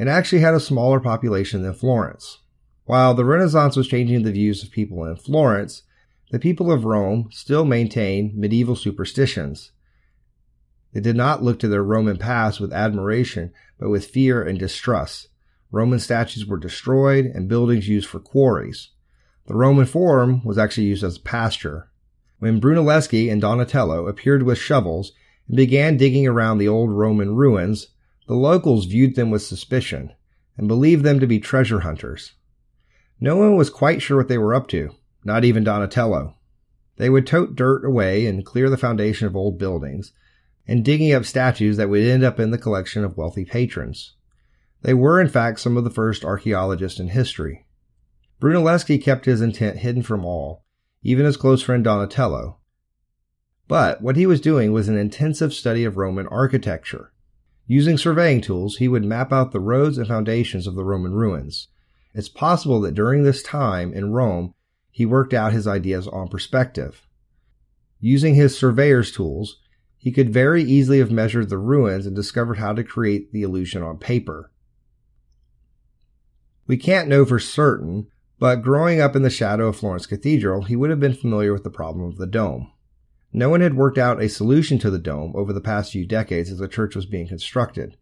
and 0.00 0.08
actually 0.08 0.40
had 0.40 0.54
a 0.54 0.60
smaller 0.60 0.98
population 0.98 1.60
than 1.62 1.74
Florence. 1.74 2.38
While 2.86 3.12
the 3.12 3.26
Renaissance 3.26 3.76
was 3.76 3.86
changing 3.86 4.22
the 4.22 4.32
views 4.32 4.62
of 4.62 4.70
people 4.70 5.04
in 5.04 5.14
Florence, 5.16 5.82
the 6.30 6.38
people 6.38 6.72
of 6.72 6.86
Rome 6.86 7.28
still 7.30 7.66
maintained 7.66 8.34
medieval 8.34 8.76
superstitions. 8.76 9.72
They 10.94 11.00
did 11.00 11.16
not 11.16 11.42
look 11.42 11.58
to 11.58 11.68
their 11.68 11.84
Roman 11.84 12.16
past 12.16 12.60
with 12.60 12.72
admiration, 12.72 13.52
but 13.78 13.90
with 13.90 14.06
fear 14.06 14.42
and 14.42 14.58
distrust. 14.58 15.28
Roman 15.70 15.98
statues 15.98 16.46
were 16.46 16.56
destroyed 16.56 17.26
and 17.26 17.46
buildings 17.46 17.86
used 17.86 18.08
for 18.08 18.20
quarries. 18.20 18.88
The 19.48 19.54
Roman 19.54 19.84
Forum 19.84 20.42
was 20.46 20.56
actually 20.56 20.86
used 20.86 21.04
as 21.04 21.18
pasture. 21.18 21.90
When 22.38 22.58
Brunelleschi 22.58 23.30
and 23.30 23.42
Donatello 23.42 24.08
appeared 24.08 24.44
with 24.44 24.56
shovels 24.56 25.12
and 25.46 25.58
began 25.58 25.98
digging 25.98 26.26
around 26.26 26.56
the 26.56 26.68
old 26.68 26.90
Roman 26.90 27.36
ruins, 27.36 27.88
the 28.30 28.36
locals 28.36 28.86
viewed 28.86 29.16
them 29.16 29.28
with 29.28 29.42
suspicion 29.42 30.12
and 30.56 30.68
believed 30.68 31.02
them 31.02 31.18
to 31.18 31.26
be 31.26 31.40
treasure 31.40 31.80
hunters. 31.80 32.34
No 33.18 33.34
one 33.34 33.56
was 33.56 33.68
quite 33.68 34.00
sure 34.00 34.16
what 34.16 34.28
they 34.28 34.38
were 34.38 34.54
up 34.54 34.68
to, 34.68 34.94
not 35.24 35.44
even 35.44 35.64
Donatello. 35.64 36.36
They 36.96 37.10
would 37.10 37.26
tote 37.26 37.56
dirt 37.56 37.84
away 37.84 38.26
and 38.26 38.46
clear 38.46 38.70
the 38.70 38.76
foundation 38.76 39.26
of 39.26 39.34
old 39.34 39.58
buildings, 39.58 40.12
and 40.64 40.84
digging 40.84 41.12
up 41.12 41.24
statues 41.24 41.76
that 41.76 41.88
would 41.88 42.04
end 42.04 42.22
up 42.22 42.38
in 42.38 42.52
the 42.52 42.56
collection 42.56 43.02
of 43.02 43.16
wealthy 43.16 43.44
patrons. 43.44 44.14
They 44.82 44.94
were, 44.94 45.20
in 45.20 45.28
fact, 45.28 45.58
some 45.58 45.76
of 45.76 45.82
the 45.82 45.90
first 45.90 46.24
archaeologists 46.24 47.00
in 47.00 47.08
history. 47.08 47.66
Brunelleschi 48.40 49.02
kept 49.02 49.24
his 49.24 49.40
intent 49.40 49.78
hidden 49.78 50.04
from 50.04 50.24
all, 50.24 50.62
even 51.02 51.26
his 51.26 51.36
close 51.36 51.62
friend 51.62 51.82
Donatello. 51.82 52.58
But 53.66 54.00
what 54.02 54.14
he 54.14 54.24
was 54.24 54.40
doing 54.40 54.70
was 54.70 54.86
an 54.86 54.96
intensive 54.96 55.52
study 55.52 55.82
of 55.82 55.96
Roman 55.96 56.28
architecture. 56.28 57.10
Using 57.70 57.98
surveying 57.98 58.40
tools, 58.40 58.78
he 58.78 58.88
would 58.88 59.04
map 59.04 59.32
out 59.32 59.52
the 59.52 59.60
roads 59.60 59.96
and 59.96 60.08
foundations 60.08 60.66
of 60.66 60.74
the 60.74 60.82
Roman 60.82 61.12
ruins. 61.12 61.68
It's 62.12 62.28
possible 62.28 62.80
that 62.80 62.96
during 62.96 63.22
this 63.22 63.44
time 63.44 63.92
in 63.92 64.10
Rome, 64.10 64.54
he 64.90 65.06
worked 65.06 65.32
out 65.32 65.52
his 65.52 65.68
ideas 65.68 66.08
on 66.08 66.26
perspective. 66.26 67.06
Using 68.00 68.34
his 68.34 68.58
surveyor's 68.58 69.12
tools, 69.12 69.60
he 69.96 70.10
could 70.10 70.32
very 70.32 70.64
easily 70.64 70.98
have 70.98 71.12
measured 71.12 71.48
the 71.48 71.58
ruins 71.58 72.06
and 72.06 72.16
discovered 72.16 72.58
how 72.58 72.72
to 72.72 72.82
create 72.82 73.30
the 73.30 73.44
illusion 73.44 73.84
on 73.84 73.98
paper. 73.98 74.50
We 76.66 76.76
can't 76.76 77.08
know 77.08 77.24
for 77.24 77.38
certain, 77.38 78.08
but 78.40 78.62
growing 78.62 79.00
up 79.00 79.14
in 79.14 79.22
the 79.22 79.30
shadow 79.30 79.68
of 79.68 79.76
Florence 79.76 80.06
Cathedral, 80.06 80.62
he 80.62 80.74
would 80.74 80.90
have 80.90 80.98
been 80.98 81.14
familiar 81.14 81.52
with 81.52 81.62
the 81.62 81.70
problem 81.70 82.04
of 82.04 82.16
the 82.16 82.26
dome. 82.26 82.72
No 83.32 83.48
one 83.48 83.60
had 83.60 83.76
worked 83.76 83.98
out 83.98 84.20
a 84.20 84.28
solution 84.28 84.78
to 84.80 84.90
the 84.90 84.98
dome 84.98 85.32
over 85.36 85.52
the 85.52 85.60
past 85.60 85.92
few 85.92 86.04
decades 86.06 86.50
as 86.50 86.58
the 86.58 86.68
church 86.68 86.96
was 86.96 87.06
being 87.06 87.28
constructed. 87.28 87.96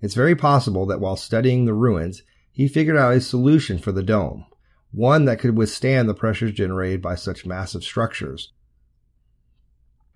It's 0.00 0.14
very 0.14 0.34
possible 0.34 0.86
that 0.86 1.00
while 1.00 1.16
studying 1.16 1.64
the 1.64 1.74
ruins, 1.74 2.22
he 2.50 2.68
figured 2.68 2.96
out 2.96 3.14
a 3.14 3.20
solution 3.20 3.78
for 3.78 3.92
the 3.92 4.02
dome, 4.02 4.46
one 4.90 5.26
that 5.26 5.38
could 5.38 5.56
withstand 5.56 6.08
the 6.08 6.14
pressures 6.14 6.52
generated 6.52 7.02
by 7.02 7.14
such 7.14 7.46
massive 7.46 7.84
structures. 7.84 8.52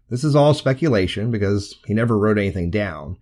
This 0.08 0.24
is 0.24 0.36
all 0.36 0.54
speculation 0.54 1.30
because 1.30 1.74
he 1.86 1.94
never 1.94 2.16
wrote 2.16 2.38
anything 2.38 2.70
down, 2.70 3.18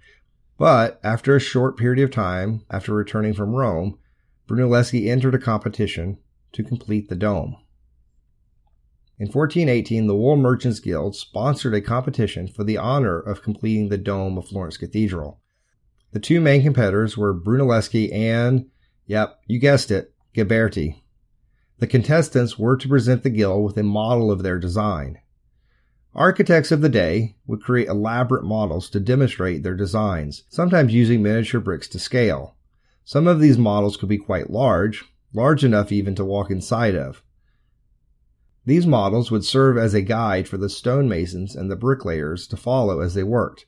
but 0.58 1.00
after 1.02 1.34
a 1.34 1.40
short 1.40 1.76
period 1.76 2.02
of 2.02 2.10
time 2.10 2.62
after 2.70 2.94
returning 2.94 3.34
from 3.34 3.54
Rome, 3.54 3.98
Brunelleschi 4.48 5.08
entered 5.08 5.34
a 5.34 5.38
competition 5.38 6.18
to 6.52 6.62
complete 6.62 7.08
the 7.08 7.16
dome. 7.16 7.56
In 9.16 9.26
1418, 9.26 10.08
the 10.08 10.16
Wool 10.16 10.36
Merchants 10.36 10.80
Guild 10.80 11.14
sponsored 11.14 11.72
a 11.72 11.80
competition 11.80 12.48
for 12.48 12.64
the 12.64 12.76
honor 12.76 13.20
of 13.20 13.42
completing 13.42 13.88
the 13.88 13.96
dome 13.96 14.36
of 14.36 14.48
Florence 14.48 14.76
Cathedral. 14.76 15.40
The 16.10 16.18
two 16.18 16.40
main 16.40 16.64
competitors 16.64 17.16
were 17.16 17.32
Brunelleschi 17.32 18.12
and, 18.12 18.66
yep, 19.06 19.38
you 19.46 19.60
guessed 19.60 19.92
it, 19.92 20.12
Ghiberti. 20.34 21.02
The 21.78 21.86
contestants 21.86 22.58
were 22.58 22.76
to 22.76 22.88
present 22.88 23.22
the 23.22 23.30
guild 23.30 23.64
with 23.64 23.78
a 23.78 23.84
model 23.84 24.32
of 24.32 24.42
their 24.42 24.58
design. 24.58 25.18
Architects 26.12 26.72
of 26.72 26.80
the 26.80 26.88
day 26.88 27.36
would 27.46 27.62
create 27.62 27.86
elaborate 27.86 28.44
models 28.44 28.90
to 28.90 29.00
demonstrate 29.00 29.62
their 29.62 29.76
designs, 29.76 30.42
sometimes 30.48 30.92
using 30.92 31.22
miniature 31.22 31.60
bricks 31.60 31.86
to 31.88 32.00
scale. 32.00 32.56
Some 33.04 33.28
of 33.28 33.38
these 33.38 33.58
models 33.58 33.96
could 33.96 34.08
be 34.08 34.18
quite 34.18 34.50
large, 34.50 35.04
large 35.32 35.64
enough 35.64 35.92
even 35.92 36.16
to 36.16 36.24
walk 36.24 36.50
inside 36.50 36.96
of. 36.96 37.22
These 38.66 38.86
models 38.86 39.30
would 39.30 39.44
serve 39.44 39.76
as 39.76 39.92
a 39.92 40.02
guide 40.02 40.48
for 40.48 40.56
the 40.56 40.68
stonemasons 40.68 41.54
and 41.54 41.70
the 41.70 41.76
bricklayers 41.76 42.46
to 42.48 42.56
follow 42.56 43.00
as 43.00 43.14
they 43.14 43.22
worked. 43.22 43.66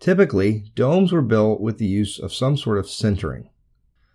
Typically, 0.00 0.64
domes 0.74 1.12
were 1.12 1.22
built 1.22 1.60
with 1.60 1.78
the 1.78 1.86
use 1.86 2.18
of 2.18 2.32
some 2.32 2.56
sort 2.56 2.78
of 2.78 2.88
centering, 2.88 3.50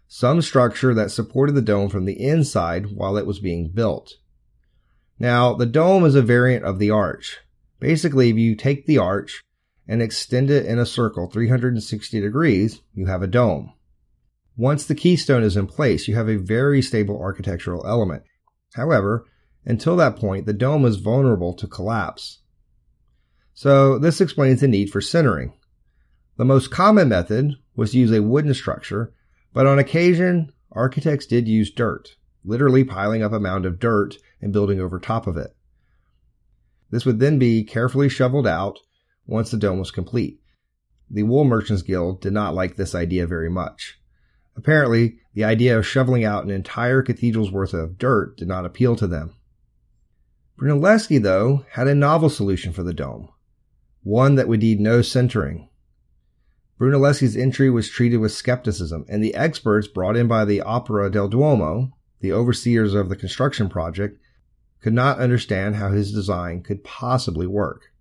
some 0.08 0.42
structure 0.42 0.94
that 0.94 1.12
supported 1.12 1.54
the 1.54 1.62
dome 1.62 1.90
from 1.90 2.06
the 2.06 2.22
inside 2.22 2.92
while 2.96 3.16
it 3.16 3.28
was 3.28 3.40
being 3.40 3.70
built. 3.70 4.16
Now, 5.20 5.54
the 5.54 5.66
dome 5.66 6.04
is 6.04 6.16
a 6.16 6.22
variant 6.22 6.66
of 6.66 6.80
the 6.80 6.92
arch. 6.92 7.40
Basically, 7.80 8.30
if 8.30 8.38
you 8.38 8.56
take 8.56 8.86
the 8.86 8.98
arch 8.98 9.44
and 9.88 10.02
extend 10.02 10.50
it 10.50 10.66
in 10.66 10.80
a 10.80 10.86
circle 10.86 11.30
360 11.30 12.20
degrees, 12.20 12.82
you 12.94 13.06
have 13.06 13.22
a 13.22 13.28
dome. 13.28 13.74
Once 14.58 14.86
the 14.86 14.96
keystone 14.96 15.44
is 15.44 15.56
in 15.56 15.68
place, 15.68 16.08
you 16.08 16.16
have 16.16 16.28
a 16.28 16.38
very 16.38 16.82
stable 16.82 17.20
architectural 17.20 17.86
element. 17.88 18.24
However, 18.74 19.26
until 19.68 19.98
that 19.98 20.16
point, 20.16 20.46
the 20.46 20.54
dome 20.54 20.86
is 20.86 20.96
vulnerable 20.96 21.54
to 21.54 21.68
collapse. 21.68 22.40
So 23.54 24.00
this 24.00 24.22
explains 24.22 24.62
the 24.62 24.68
need 24.68 24.90
for 24.90 25.02
centering. 25.02 25.54
The 26.38 26.46
most 26.46 26.72
common 26.72 27.10
method 27.10 27.56
was 27.76 27.92
to 27.92 27.98
use 27.98 28.12
a 28.14 28.22
wooden 28.22 28.54
structure, 28.54 29.14
but 29.54 29.68
on 29.68 29.78
occasion, 29.78 30.54
architects 30.72 31.26
did 31.26 31.50
use 31.50 31.70
dirt, 31.70 32.16
literally 32.46 32.86
piling 32.86 33.24
up 33.24 33.34
a 33.34 33.42
mound 33.42 33.66
of 33.66 33.78
dirt 33.78 34.16
and 34.42 34.54
building 34.54 34.80
over 34.80 35.00
top 35.00 35.28
of 35.28 35.36
it. 35.36 35.54
This 36.90 37.06
would 37.06 37.20
then 37.20 37.38
be 37.38 37.66
carefully 37.66 38.08
shoveled 38.08 38.48
out 38.48 38.80
once 39.26 39.52
the 39.52 39.58
dome 39.58 39.80
was 39.80 39.92
complete. 39.92 40.40
The 41.10 41.24
Wool 41.24 41.44
Merchants 41.44 41.82
Guild 41.82 42.22
did 42.22 42.32
not 42.32 42.56
like 42.56 42.78
this 42.78 42.96
idea 42.96 43.28
very 43.28 43.50
much. 43.50 44.00
Apparently, 44.56 45.18
the 45.34 45.44
idea 45.44 45.78
of 45.78 45.86
shoveling 45.86 46.24
out 46.24 46.46
an 46.46 46.52
entire 46.52 47.02
cathedral's 47.02 47.52
worth 47.52 47.74
of 47.74 47.98
dirt 47.98 48.38
did 48.38 48.48
not 48.48 48.66
appeal 48.66 48.96
to 48.96 49.08
them. 49.08 49.34
Brunelleschi, 50.60 51.22
though, 51.22 51.66
had 51.72 51.88
a 51.88 51.94
novel 51.94 52.30
solution 52.30 52.74
for 52.74 52.82
the 52.82 52.94
dome, 52.94 53.30
one 54.04 54.36
that 54.36 54.48
would 54.48 54.62
need 54.62 54.80
no 54.80 55.02
centering. 55.04 55.70
Brunelleschi's 56.80 57.38
entry 57.38 57.70
was 57.70 57.90
treated 57.90 58.18
with 58.18 58.32
skepticism, 58.32 59.06
and 59.08 59.24
the 59.24 59.36
experts 59.36 59.88
brought 59.88 60.18
in 60.18 60.28
by 60.28 60.46
the 60.46 60.62
Opera 60.62 61.12
del 61.12 61.28
Duomo, 61.28 61.92
the 62.22 62.32
overseers 62.32 62.96
of 62.96 63.10
the 63.10 63.16
construction 63.16 63.70
project, 63.70 64.20
could 64.82 64.94
not 64.94 65.20
understand 65.20 65.76
how 65.76 65.92
his 65.92 66.12
design 66.12 66.64
could 66.64 66.84
possibly 66.84 67.46
work. 67.46 67.92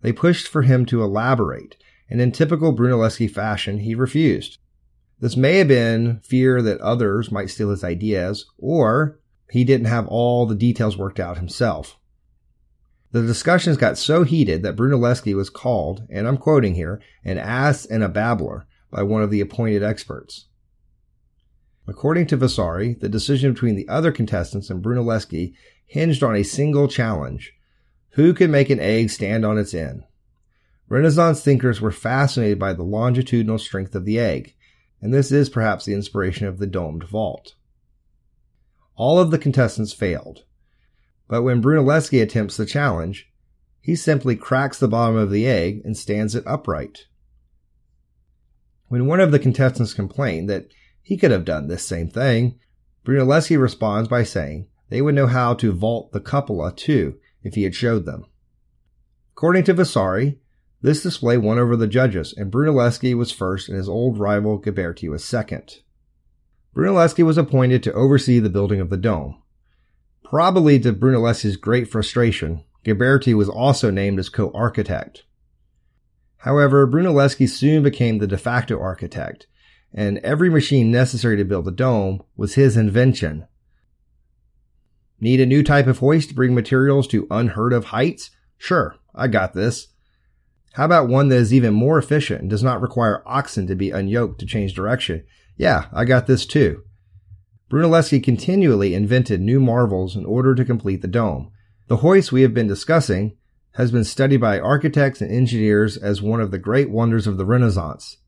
They 0.00 0.12
pushed 0.12 0.48
for 0.48 0.62
him 0.62 0.86
to 0.86 1.02
elaborate, 1.02 1.76
and 2.08 2.20
in 2.20 2.32
typical 2.32 2.74
Brunelleschi 2.74 3.30
fashion, 3.30 3.78
he 3.78 3.94
refused. 3.94 4.58
This 5.20 5.36
may 5.36 5.58
have 5.58 5.68
been 5.68 6.20
fear 6.20 6.62
that 6.62 6.80
others 6.80 7.32
might 7.32 7.50
steal 7.50 7.70
his 7.70 7.84
ideas, 7.84 8.46
or 8.56 9.17
he 9.50 9.64
didn't 9.64 9.86
have 9.86 10.06
all 10.08 10.46
the 10.46 10.54
details 10.54 10.96
worked 10.96 11.20
out 11.20 11.38
himself. 11.38 11.98
The 13.10 13.22
discussions 13.22 13.78
got 13.78 13.96
so 13.96 14.22
heated 14.22 14.62
that 14.62 14.76
Brunelleschi 14.76 15.34
was 15.34 15.48
called, 15.48 16.06
and 16.10 16.28
I'm 16.28 16.36
quoting 16.36 16.74
here, 16.74 17.00
an 17.24 17.38
ass 17.38 17.86
and 17.86 18.02
a 18.02 18.08
babbler 18.08 18.66
by 18.90 19.02
one 19.02 19.22
of 19.22 19.30
the 19.30 19.40
appointed 19.40 19.82
experts. 19.82 20.46
According 21.86 22.26
to 22.26 22.36
Vasari, 22.36 22.94
the 22.94 23.08
decision 23.08 23.54
between 23.54 23.76
the 23.76 23.88
other 23.88 24.12
contestants 24.12 24.68
and 24.68 24.82
Brunelleschi 24.82 25.54
hinged 25.86 26.22
on 26.22 26.36
a 26.36 26.42
single 26.42 26.86
challenge. 26.86 27.54
Who 28.10 28.34
could 28.34 28.50
make 28.50 28.68
an 28.68 28.80
egg 28.80 29.08
stand 29.08 29.46
on 29.46 29.56
its 29.56 29.72
end? 29.72 30.04
Renaissance 30.90 31.42
thinkers 31.42 31.80
were 31.80 31.90
fascinated 31.90 32.58
by 32.58 32.74
the 32.74 32.82
longitudinal 32.82 33.58
strength 33.58 33.94
of 33.94 34.04
the 34.04 34.18
egg, 34.18 34.54
and 35.00 35.14
this 35.14 35.32
is 35.32 35.48
perhaps 35.48 35.86
the 35.86 35.94
inspiration 35.94 36.46
of 36.46 36.58
the 36.58 36.66
domed 36.66 37.04
vault. 37.04 37.54
All 38.98 39.20
of 39.20 39.30
the 39.30 39.38
contestants 39.38 39.92
failed. 39.92 40.42
But 41.28 41.42
when 41.42 41.62
Brunelleschi 41.62 42.20
attempts 42.20 42.56
the 42.56 42.66
challenge, 42.66 43.30
he 43.80 43.94
simply 43.94 44.34
cracks 44.34 44.78
the 44.78 44.88
bottom 44.88 45.16
of 45.16 45.30
the 45.30 45.46
egg 45.46 45.82
and 45.84 45.96
stands 45.96 46.34
it 46.34 46.42
upright. 46.46 47.06
When 48.88 49.06
one 49.06 49.20
of 49.20 49.30
the 49.30 49.38
contestants 49.38 49.94
complained 49.94 50.50
that 50.50 50.66
he 51.00 51.16
could 51.16 51.30
have 51.30 51.44
done 51.44 51.68
this 51.68 51.84
same 51.84 52.08
thing, 52.10 52.58
Brunelleschi 53.04 53.56
responds 53.58 54.08
by 54.08 54.24
saying 54.24 54.66
they 54.88 55.00
would 55.00 55.14
know 55.14 55.28
how 55.28 55.54
to 55.54 55.72
vault 55.72 56.10
the 56.10 56.20
cupola 56.20 56.74
too 56.74 57.18
if 57.44 57.54
he 57.54 57.62
had 57.62 57.76
showed 57.76 58.04
them. 58.04 58.24
According 59.32 59.62
to 59.64 59.74
Vasari, 59.74 60.40
this 60.82 61.04
display 61.04 61.38
won 61.38 61.58
over 61.58 61.76
the 61.76 61.86
judges, 61.86 62.34
and 62.36 62.50
Brunelleschi 62.50 63.14
was 63.14 63.30
first 63.30 63.68
and 63.68 63.78
his 63.78 63.88
old 63.88 64.18
rival 64.18 64.60
Ghiberti 64.60 65.08
was 65.08 65.24
second. 65.24 65.82
Brunelleschi 66.78 67.24
was 67.24 67.36
appointed 67.36 67.82
to 67.82 67.92
oversee 67.92 68.38
the 68.38 68.48
building 68.48 68.80
of 68.80 68.88
the 68.88 68.96
dome. 68.96 69.42
Probably 70.22 70.78
to 70.78 70.92
Brunelleschi's 70.92 71.56
great 71.56 71.90
frustration, 71.90 72.62
Ghiberti 72.84 73.34
was 73.34 73.48
also 73.48 73.90
named 73.90 74.20
as 74.20 74.28
co-architect. 74.28 75.24
However, 76.36 76.86
Brunelleschi 76.86 77.48
soon 77.48 77.82
became 77.82 78.18
the 78.18 78.28
de 78.28 78.38
facto 78.38 78.78
architect, 78.78 79.48
and 79.92 80.18
every 80.18 80.48
machine 80.48 80.92
necessary 80.92 81.36
to 81.38 81.44
build 81.44 81.64
the 81.64 81.72
dome 81.72 82.22
was 82.36 82.54
his 82.54 82.76
invention. 82.76 83.48
Need 85.20 85.40
a 85.40 85.46
new 85.46 85.64
type 85.64 85.88
of 85.88 85.98
hoist 85.98 86.28
to 86.28 86.34
bring 86.36 86.54
materials 86.54 87.08
to 87.08 87.26
unheard 87.28 87.72
of 87.72 87.86
heights? 87.86 88.30
Sure, 88.56 88.94
I 89.16 89.26
got 89.26 89.52
this. 89.52 89.88
How 90.74 90.84
about 90.84 91.08
one 91.08 91.26
that 91.30 91.38
is 91.38 91.52
even 91.52 91.74
more 91.74 91.98
efficient 91.98 92.42
and 92.42 92.48
does 92.48 92.62
not 92.62 92.80
require 92.80 93.24
oxen 93.26 93.66
to 93.66 93.74
be 93.74 93.90
unyoked 93.90 94.38
to 94.38 94.46
change 94.46 94.74
direction? 94.74 95.24
Yeah, 95.58 95.86
I 95.92 96.04
got 96.04 96.28
this 96.28 96.46
too. 96.46 96.84
Brunelleschi 97.68 98.22
continually 98.22 98.94
invented 98.94 99.40
new 99.40 99.60
marvels 99.60 100.16
in 100.16 100.24
order 100.24 100.54
to 100.54 100.64
complete 100.64 101.02
the 101.02 101.08
dome. 101.08 101.50
The 101.88 101.96
hoist 101.96 102.30
we 102.30 102.42
have 102.42 102.54
been 102.54 102.68
discussing 102.68 103.36
has 103.72 103.90
been 103.90 104.04
studied 104.04 104.40
by 104.40 104.60
architects 104.60 105.20
and 105.20 105.30
engineers 105.30 105.96
as 105.96 106.22
one 106.22 106.40
of 106.40 106.52
the 106.52 106.58
great 106.58 106.90
wonders 106.90 107.26
of 107.26 107.36
the 107.36 107.44
Renaissance. 107.44 108.18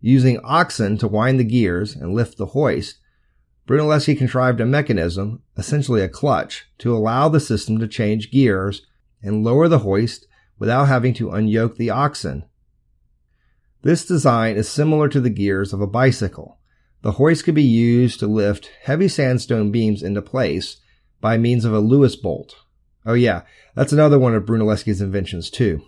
Using 0.00 0.40
oxen 0.42 0.96
to 0.98 1.06
wind 1.06 1.38
the 1.38 1.44
gears 1.44 1.94
and 1.94 2.14
lift 2.14 2.38
the 2.38 2.46
hoist, 2.46 2.98
Brunelleschi 3.68 4.16
contrived 4.16 4.60
a 4.60 4.66
mechanism, 4.66 5.42
essentially 5.56 6.00
a 6.00 6.08
clutch, 6.08 6.66
to 6.78 6.96
allow 6.96 7.28
the 7.28 7.38
system 7.38 7.78
to 7.78 7.86
change 7.86 8.32
gears 8.32 8.84
and 9.22 9.44
lower 9.44 9.68
the 9.68 9.80
hoist 9.80 10.26
without 10.58 10.86
having 10.86 11.12
to 11.14 11.28
unyoke 11.28 11.76
the 11.76 11.90
oxen. 11.90 12.44
This 13.82 14.06
design 14.06 14.56
is 14.56 14.68
similar 14.68 15.08
to 15.08 15.20
the 15.20 15.30
gears 15.30 15.72
of 15.72 15.80
a 15.80 15.86
bicycle. 15.86 16.58
The 17.02 17.12
hoist 17.12 17.44
could 17.44 17.54
be 17.54 17.62
used 17.62 18.20
to 18.20 18.26
lift 18.26 18.70
heavy 18.82 19.08
sandstone 19.08 19.70
beams 19.70 20.02
into 20.02 20.22
place 20.22 20.76
by 21.20 21.36
means 21.36 21.64
of 21.64 21.72
a 21.72 21.80
Lewis 21.80 22.16
bolt. 22.16 22.54
Oh 23.04 23.14
yeah, 23.14 23.42
that's 23.74 23.92
another 23.92 24.18
one 24.18 24.34
of 24.34 24.44
Brunelleschi's 24.44 25.00
inventions 25.00 25.50
too. 25.50 25.82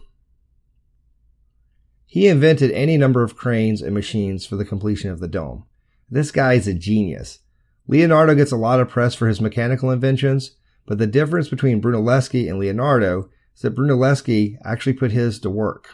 He 2.07 2.29
invented 2.29 2.71
any 2.73 2.97
number 2.97 3.23
of 3.23 3.37
cranes 3.37 3.81
and 3.81 3.95
machines 3.95 4.45
for 4.47 4.57
the 4.57 4.65
completion 4.65 5.11
of 5.11 5.21
the 5.21 5.29
dome. 5.29 5.65
This 6.11 6.31
guy 6.31 6.55
is 6.55 6.69
a 6.69 6.75
genius. 6.75 7.41
Leonardo 7.87 8.35
gets 8.35 8.53
a 8.53 8.57
lot 8.57 8.81
of 8.81 8.89
press 8.89 9.15
for 9.15 9.29
his 9.29 9.41
mechanical 9.41 9.91
inventions, 9.91 10.57
but 10.87 10.99
the 10.99 11.07
difference 11.07 11.49
between 11.49 11.81
Brunelleschi 11.81 12.49
and 12.49 12.59
Leonardo 12.59 13.31
is 13.55 13.63
that 13.63 13.75
Brunelleschi 13.75 14.57
actually 14.65 14.93
put 14.95 15.13
his 15.13 15.39
to 15.41 15.51
work. 15.51 15.91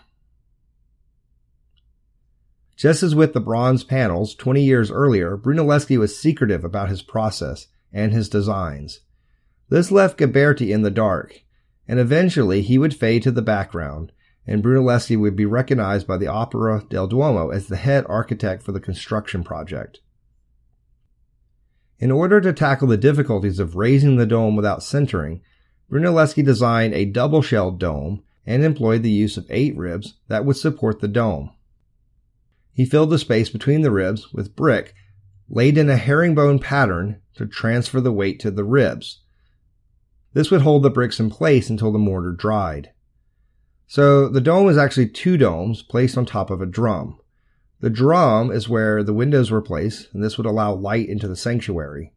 Just 2.80 3.02
as 3.02 3.14
with 3.14 3.34
the 3.34 3.40
bronze 3.40 3.84
panels 3.84 4.34
20 4.34 4.62
years 4.62 4.90
earlier, 4.90 5.36
Brunelleschi 5.36 5.98
was 5.98 6.18
secretive 6.18 6.64
about 6.64 6.88
his 6.88 7.02
process 7.02 7.66
and 7.92 8.10
his 8.10 8.30
designs. 8.30 9.00
This 9.68 9.90
left 9.90 10.18
Ghiberti 10.18 10.70
in 10.70 10.80
the 10.80 10.90
dark, 10.90 11.42
and 11.86 12.00
eventually 12.00 12.62
he 12.62 12.78
would 12.78 12.94
fade 12.94 13.22
to 13.24 13.30
the 13.30 13.42
background, 13.42 14.12
and 14.46 14.62
Brunelleschi 14.62 15.20
would 15.20 15.36
be 15.36 15.44
recognized 15.44 16.06
by 16.06 16.16
the 16.16 16.28
Opera 16.28 16.82
del 16.88 17.06
Duomo 17.06 17.50
as 17.50 17.66
the 17.66 17.76
head 17.76 18.06
architect 18.08 18.62
for 18.62 18.72
the 18.72 18.80
construction 18.80 19.44
project. 19.44 20.00
In 21.98 22.10
order 22.10 22.40
to 22.40 22.54
tackle 22.54 22.88
the 22.88 22.96
difficulties 22.96 23.58
of 23.58 23.76
raising 23.76 24.16
the 24.16 24.24
dome 24.24 24.56
without 24.56 24.82
centering, 24.82 25.42
Brunelleschi 25.92 26.42
designed 26.42 26.94
a 26.94 27.04
double-shelled 27.04 27.78
dome 27.78 28.22
and 28.46 28.64
employed 28.64 29.02
the 29.02 29.10
use 29.10 29.36
of 29.36 29.44
eight 29.50 29.76
ribs 29.76 30.14
that 30.28 30.46
would 30.46 30.56
support 30.56 31.00
the 31.00 31.08
dome. 31.08 31.50
He 32.80 32.86
filled 32.86 33.10
the 33.10 33.18
space 33.18 33.50
between 33.50 33.82
the 33.82 33.90
ribs 33.90 34.32
with 34.32 34.56
brick 34.56 34.94
laid 35.50 35.76
in 35.76 35.90
a 35.90 35.98
herringbone 35.98 36.60
pattern 36.60 37.20
to 37.34 37.44
transfer 37.44 38.00
the 38.00 38.10
weight 38.10 38.40
to 38.40 38.50
the 38.50 38.64
ribs. 38.64 39.20
This 40.32 40.50
would 40.50 40.62
hold 40.62 40.82
the 40.82 40.88
bricks 40.88 41.20
in 41.20 41.28
place 41.28 41.68
until 41.68 41.92
the 41.92 41.98
mortar 41.98 42.32
dried. 42.32 42.92
So 43.86 44.30
the 44.30 44.40
dome 44.40 44.66
is 44.70 44.78
actually 44.78 45.10
two 45.10 45.36
domes 45.36 45.82
placed 45.82 46.16
on 46.16 46.24
top 46.24 46.48
of 46.48 46.62
a 46.62 46.66
drum. 46.66 47.20
The 47.80 47.90
drum 47.90 48.50
is 48.50 48.66
where 48.66 49.02
the 49.04 49.12
windows 49.12 49.50
were 49.50 49.60
placed, 49.60 50.08
and 50.14 50.24
this 50.24 50.38
would 50.38 50.46
allow 50.46 50.72
light 50.72 51.10
into 51.10 51.28
the 51.28 51.36
sanctuary. 51.36 52.14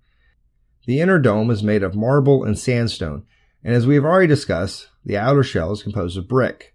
The 0.86 1.02
inner 1.02 1.19
dome 1.19 1.52
is 1.52 1.62
made 1.62 1.84
of 1.84 1.93
marble 1.93 2.45
and 2.45 2.58
sandstone, 2.58 3.26
and 3.65 3.76
as 3.76 3.86
we 3.86 3.95
have 3.95 4.06
already 4.06 4.28
discussed, 4.28 4.88
the 5.04 5.17
outer 5.17 5.43
shell 5.43 5.73
is 5.73 5.84
composed 5.84 6.17
of 6.17 6.30
brick. 6.30 6.73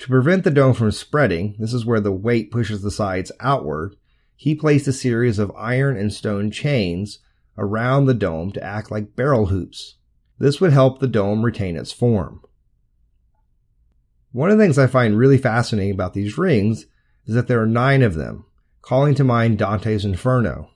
To 0.00 0.08
prevent 0.08 0.44
the 0.44 0.50
dome 0.50 0.72
from 0.72 0.92
spreading, 0.92 1.56
this 1.58 1.74
is 1.74 1.84
where 1.84 2.00
the 2.00 2.10
weight 2.10 2.50
pushes 2.50 2.80
the 2.80 2.90
sides 2.90 3.30
outward, 3.38 3.96
he 4.34 4.54
placed 4.54 4.88
a 4.88 4.94
series 4.94 5.38
of 5.38 5.52
iron 5.54 5.98
and 5.98 6.10
stone 6.10 6.50
chains 6.50 7.18
around 7.58 8.06
the 8.06 8.14
dome 8.14 8.50
to 8.52 8.64
act 8.64 8.90
like 8.90 9.14
barrel 9.14 9.46
hoops. 9.46 9.96
This 10.38 10.58
would 10.58 10.72
help 10.72 11.00
the 11.00 11.06
dome 11.06 11.44
retain 11.44 11.76
its 11.76 11.92
form. 11.92 12.40
One 14.32 14.48
of 14.48 14.56
the 14.56 14.64
things 14.64 14.78
I 14.78 14.86
find 14.86 15.18
really 15.18 15.36
fascinating 15.36 15.92
about 15.92 16.14
these 16.14 16.38
rings 16.38 16.86
is 17.26 17.34
that 17.34 17.46
there 17.46 17.60
are 17.60 17.66
nine 17.66 18.00
of 18.00 18.14
them, 18.14 18.46
calling 18.80 19.14
to 19.16 19.24
mind 19.24 19.58
Dante's 19.58 20.06
Inferno. 20.06 20.70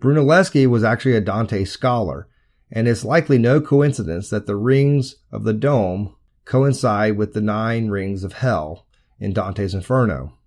Brunelleschi 0.00 0.66
was 0.66 0.82
actually 0.82 1.16
a 1.16 1.20
Dante 1.20 1.64
scholar, 1.64 2.28
and 2.70 2.88
it's 2.88 3.04
likely 3.04 3.36
no 3.36 3.60
coincidence 3.60 4.30
that 4.30 4.46
the 4.46 4.56
rings 4.56 5.16
of 5.30 5.44
the 5.44 5.52
dome 5.52 6.16
coincide 6.44 7.16
with 7.16 7.32
the 7.32 7.40
nine 7.40 7.88
rings 7.88 8.24
of 8.24 8.34
hell 8.34 8.86
in 9.18 9.32
Dante's 9.32 9.74
Inferno. 9.74 10.38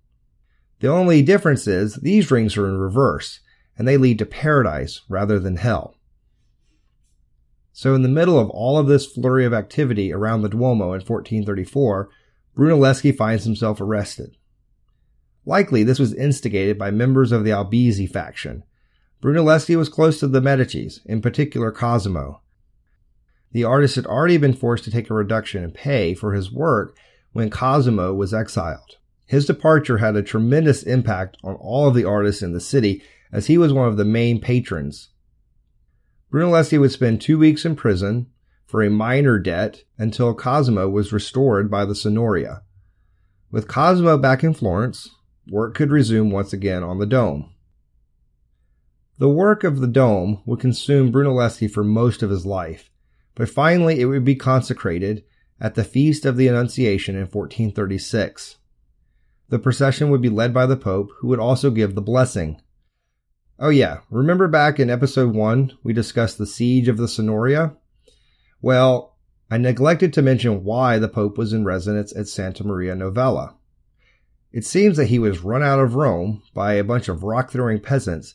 The 0.80 0.88
only 0.88 1.22
difference 1.22 1.66
is 1.66 1.96
these 1.96 2.30
rings 2.30 2.56
are 2.56 2.66
in 2.66 2.78
reverse, 2.78 3.40
and 3.78 3.86
they 3.86 3.96
lead 3.96 4.18
to 4.18 4.26
paradise 4.26 5.02
rather 5.08 5.38
than 5.38 5.56
hell. 5.56 5.94
So 7.72 7.94
in 7.94 8.02
the 8.02 8.08
middle 8.08 8.38
of 8.38 8.50
all 8.50 8.78
of 8.78 8.86
this 8.86 9.06
flurry 9.06 9.44
of 9.44 9.52
activity 9.52 10.12
around 10.12 10.42
the 10.42 10.48
Duomo 10.48 10.86
in 10.86 11.00
1434, 11.00 12.08
Brunelleschi 12.56 13.14
finds 13.14 13.44
himself 13.44 13.80
arrested. 13.80 14.36
Likely 15.44 15.82
this 15.82 15.98
was 15.98 16.14
instigated 16.14 16.78
by 16.78 16.90
members 16.90 17.32
of 17.32 17.44
the 17.44 17.50
Albizzi 17.50 18.10
faction, 18.10 18.64
Brunelleschi 19.22 19.76
was 19.76 19.88
close 19.88 20.20
to 20.20 20.28
the 20.28 20.40
Medicis, 20.40 21.04
in 21.06 21.22
particular 21.22 21.72
Cosimo. 21.72 22.42
The 23.56 23.64
artist 23.64 23.96
had 23.96 24.04
already 24.04 24.36
been 24.36 24.52
forced 24.52 24.84
to 24.84 24.90
take 24.90 25.08
a 25.08 25.14
reduction 25.14 25.64
in 25.64 25.70
pay 25.70 26.12
for 26.12 26.34
his 26.34 26.52
work 26.52 26.94
when 27.32 27.48
Cosimo 27.48 28.12
was 28.12 28.34
exiled. 28.34 28.98
His 29.24 29.46
departure 29.46 29.96
had 29.96 30.14
a 30.14 30.22
tremendous 30.22 30.82
impact 30.82 31.38
on 31.42 31.54
all 31.54 31.88
of 31.88 31.94
the 31.94 32.04
artists 32.04 32.42
in 32.42 32.52
the 32.52 32.60
city 32.60 33.02
as 33.32 33.46
he 33.46 33.56
was 33.56 33.72
one 33.72 33.88
of 33.88 33.96
the 33.96 34.04
main 34.04 34.42
patrons. 34.42 35.08
Brunelleschi 36.30 36.78
would 36.78 36.92
spend 36.92 37.22
two 37.22 37.38
weeks 37.38 37.64
in 37.64 37.76
prison 37.76 38.26
for 38.66 38.82
a 38.82 38.90
minor 38.90 39.38
debt 39.38 39.84
until 39.96 40.34
Cosimo 40.34 40.90
was 40.90 41.10
restored 41.10 41.70
by 41.70 41.86
the 41.86 41.94
Signoria. 41.94 42.60
With 43.50 43.68
Cosimo 43.68 44.18
back 44.18 44.44
in 44.44 44.52
Florence, 44.52 45.08
work 45.50 45.74
could 45.74 45.90
resume 45.90 46.30
once 46.30 46.52
again 46.52 46.82
on 46.82 46.98
the 46.98 47.06
dome. 47.06 47.54
The 49.16 49.30
work 49.30 49.64
of 49.64 49.80
the 49.80 49.86
dome 49.86 50.42
would 50.44 50.60
consume 50.60 51.10
Brunelleschi 51.10 51.70
for 51.70 51.82
most 51.82 52.22
of 52.22 52.28
his 52.28 52.44
life, 52.44 52.90
but 53.36 53.48
finally 53.48 54.00
it 54.00 54.06
would 54.06 54.24
be 54.24 54.34
consecrated 54.34 55.22
at 55.60 55.76
the 55.76 55.84
Feast 55.84 56.26
of 56.26 56.36
the 56.36 56.48
Annunciation 56.48 57.14
in 57.14 57.22
1436. 57.22 58.56
The 59.48 59.58
procession 59.60 60.10
would 60.10 60.20
be 60.20 60.28
led 60.28 60.52
by 60.52 60.66
the 60.66 60.76
Pope, 60.76 61.10
who 61.20 61.28
would 61.28 61.38
also 61.38 61.70
give 61.70 61.94
the 61.94 62.02
blessing. 62.02 62.60
Oh 63.58 63.68
yeah, 63.68 64.00
remember 64.10 64.48
back 64.48 64.80
in 64.80 64.90
episode 64.90 65.34
1 65.34 65.78
we 65.84 65.92
discussed 65.92 66.38
the 66.38 66.46
siege 66.46 66.88
of 66.88 66.96
the 66.96 67.06
Signoria? 67.06 67.76
Well, 68.60 69.16
I 69.50 69.58
neglected 69.58 70.12
to 70.14 70.22
mention 70.22 70.64
why 70.64 70.98
the 70.98 71.08
Pope 71.08 71.38
was 71.38 71.52
in 71.52 71.64
residence 71.64 72.14
at 72.16 72.26
Santa 72.26 72.64
Maria 72.64 72.96
Novella. 72.96 73.54
It 74.52 74.64
seems 74.64 74.96
that 74.96 75.06
he 75.06 75.18
was 75.18 75.40
run 75.40 75.62
out 75.62 75.78
of 75.78 75.94
Rome 75.94 76.42
by 76.54 76.74
a 76.74 76.84
bunch 76.84 77.08
of 77.08 77.22
rock 77.22 77.50
throwing 77.50 77.80
peasants 77.80 78.34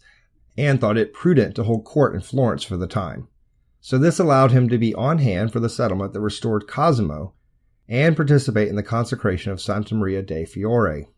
and 0.58 0.80
thought 0.80 0.98
it 0.98 1.14
prudent 1.14 1.56
to 1.56 1.64
hold 1.64 1.84
court 1.84 2.14
in 2.14 2.22
Florence 2.22 2.64
for 2.64 2.78
the 2.78 2.88
time. 2.88 3.28
So 3.84 3.98
this 3.98 4.20
allowed 4.20 4.52
him 4.52 4.70
to 4.70 4.78
be 4.78 4.94
on 4.94 5.18
hand 5.18 5.52
for 5.52 5.60
the 5.60 5.70
settlement 5.70 6.14
that 6.14 6.22
restored 6.22 6.68
Cosimo 6.68 7.34
and 7.90 8.16
participate 8.16 8.70
in 8.70 8.76
the 8.76 8.84
consecration 8.84 9.52
of 9.52 9.60
Santa 9.60 9.96
Maria 9.96 10.22
de 10.22 10.46
Fiore. 10.46 11.10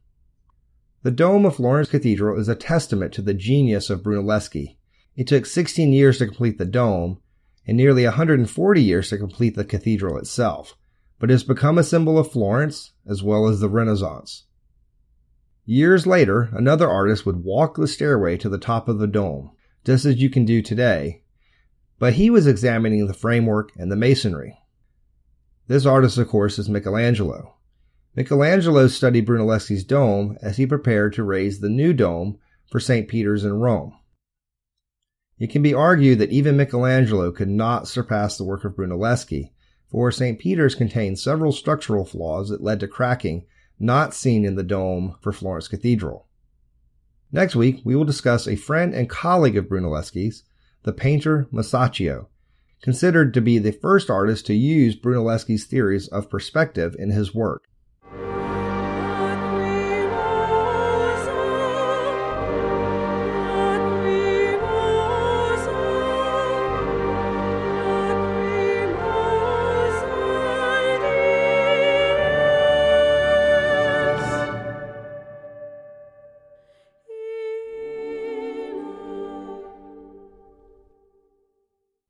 The 1.04 1.12
dome 1.12 1.46
of 1.46 1.58
Florence 1.58 1.90
Cathedral 1.90 2.40
is 2.40 2.48
a 2.48 2.56
testament 2.56 3.14
to 3.14 3.22
the 3.22 3.34
genius 3.34 3.90
of 3.90 4.02
Brunelleschi. 4.02 4.78
It 5.18 5.28
took 5.28 5.46
16 5.46 5.92
years 5.92 6.20
to 6.20 6.26
complete 6.26 6.58
the 6.58 6.66
dome 6.66 7.20
and 7.68 7.76
nearly 7.76 8.06
140 8.06 8.82
years 8.82 9.10
to 9.10 9.18
complete 9.18 9.56
the 9.56 9.66
cathedral 9.66 10.18
itself, 10.18 10.78
but 11.20 11.30
it 11.30 11.34
has 11.34 11.44
become 11.44 11.78
a 11.78 11.84
symbol 11.84 12.18
of 12.18 12.32
Florence 12.32 12.94
as 13.06 13.22
well 13.22 13.48
as 13.48 13.60
the 13.60 13.70
Renaissance. 13.70 14.46
Years 15.66 16.08
later, 16.08 16.50
another 16.54 16.90
artist 16.90 17.26
would 17.26 17.44
walk 17.44 17.76
the 17.76 17.88
stairway 17.88 18.38
to 18.38 18.48
the 18.48 18.58
top 18.58 18.88
of 18.88 19.00
the 19.00 19.08
dome, 19.08 19.52
just 19.86 20.06
as 20.06 20.22
you 20.22 20.30
can 20.30 20.46
do 20.46 20.62
today, 20.62 21.23
but 22.04 22.16
he 22.16 22.30
was 22.30 22.48
examining 22.48 23.08
the 23.08 23.14
framework 23.14 23.72
and 23.78 23.90
the 23.90 23.96
masonry. 23.96 24.60
This 25.68 25.86
artist, 25.86 26.18
of 26.18 26.28
course, 26.28 26.60
is 26.60 26.68
Michelangelo. 26.68 27.56
Michelangelo 28.14 28.88
studied 28.88 29.26
Brunelleschi's 29.26 29.86
dome 29.86 30.38
as 30.42 30.58
he 30.58 30.68
prepared 30.68 31.14
to 31.14 31.24
raise 31.24 31.62
the 31.62 31.70
new 31.70 31.94
dome 31.94 32.40
for 32.70 32.82
St. 32.82 33.08
Peter's 33.08 33.46
in 33.46 33.54
Rome. 33.54 33.98
It 35.40 35.50
can 35.50 35.62
be 35.62 35.74
argued 35.74 36.20
that 36.20 36.30
even 36.30 36.58
Michelangelo 36.58 37.32
could 37.32 37.48
not 37.48 37.88
surpass 37.88 38.38
the 38.38 38.44
work 38.44 38.66
of 38.66 38.76
Brunelleschi, 38.76 39.54
for 39.90 40.12
St. 40.12 40.38
Peter's 40.38 40.76
contained 40.76 41.20
several 41.20 41.54
structural 41.54 42.04
flaws 42.04 42.50
that 42.50 42.62
led 42.62 42.82
to 42.82 42.88
cracking 42.90 43.46
not 43.80 44.14
seen 44.14 44.44
in 44.44 44.56
the 44.56 44.62
dome 44.62 45.16
for 45.22 45.32
Florence 45.32 45.70
Cathedral. 45.70 46.28
Next 47.32 47.56
week, 47.56 47.80
we 47.86 47.96
will 47.96 48.04
discuss 48.04 48.46
a 48.46 48.58
friend 48.58 48.94
and 48.94 49.10
colleague 49.10 49.56
of 49.56 49.70
Brunelleschi's, 49.70 50.44
the 50.84 50.94
painter 50.94 51.48
Masaccio, 51.52 52.28
considered 52.82 53.34
to 53.34 53.42
be 53.42 53.58
the 53.58 53.72
first 53.72 54.10
artist 54.10 54.46
to 54.46 54.54
use 54.54 54.96
Brunelleschi's 54.96 55.66
theories 55.66 56.08
of 56.10 56.30
perspective 56.30 56.96
in 57.00 57.10
his 57.12 57.34
work. 57.34 57.64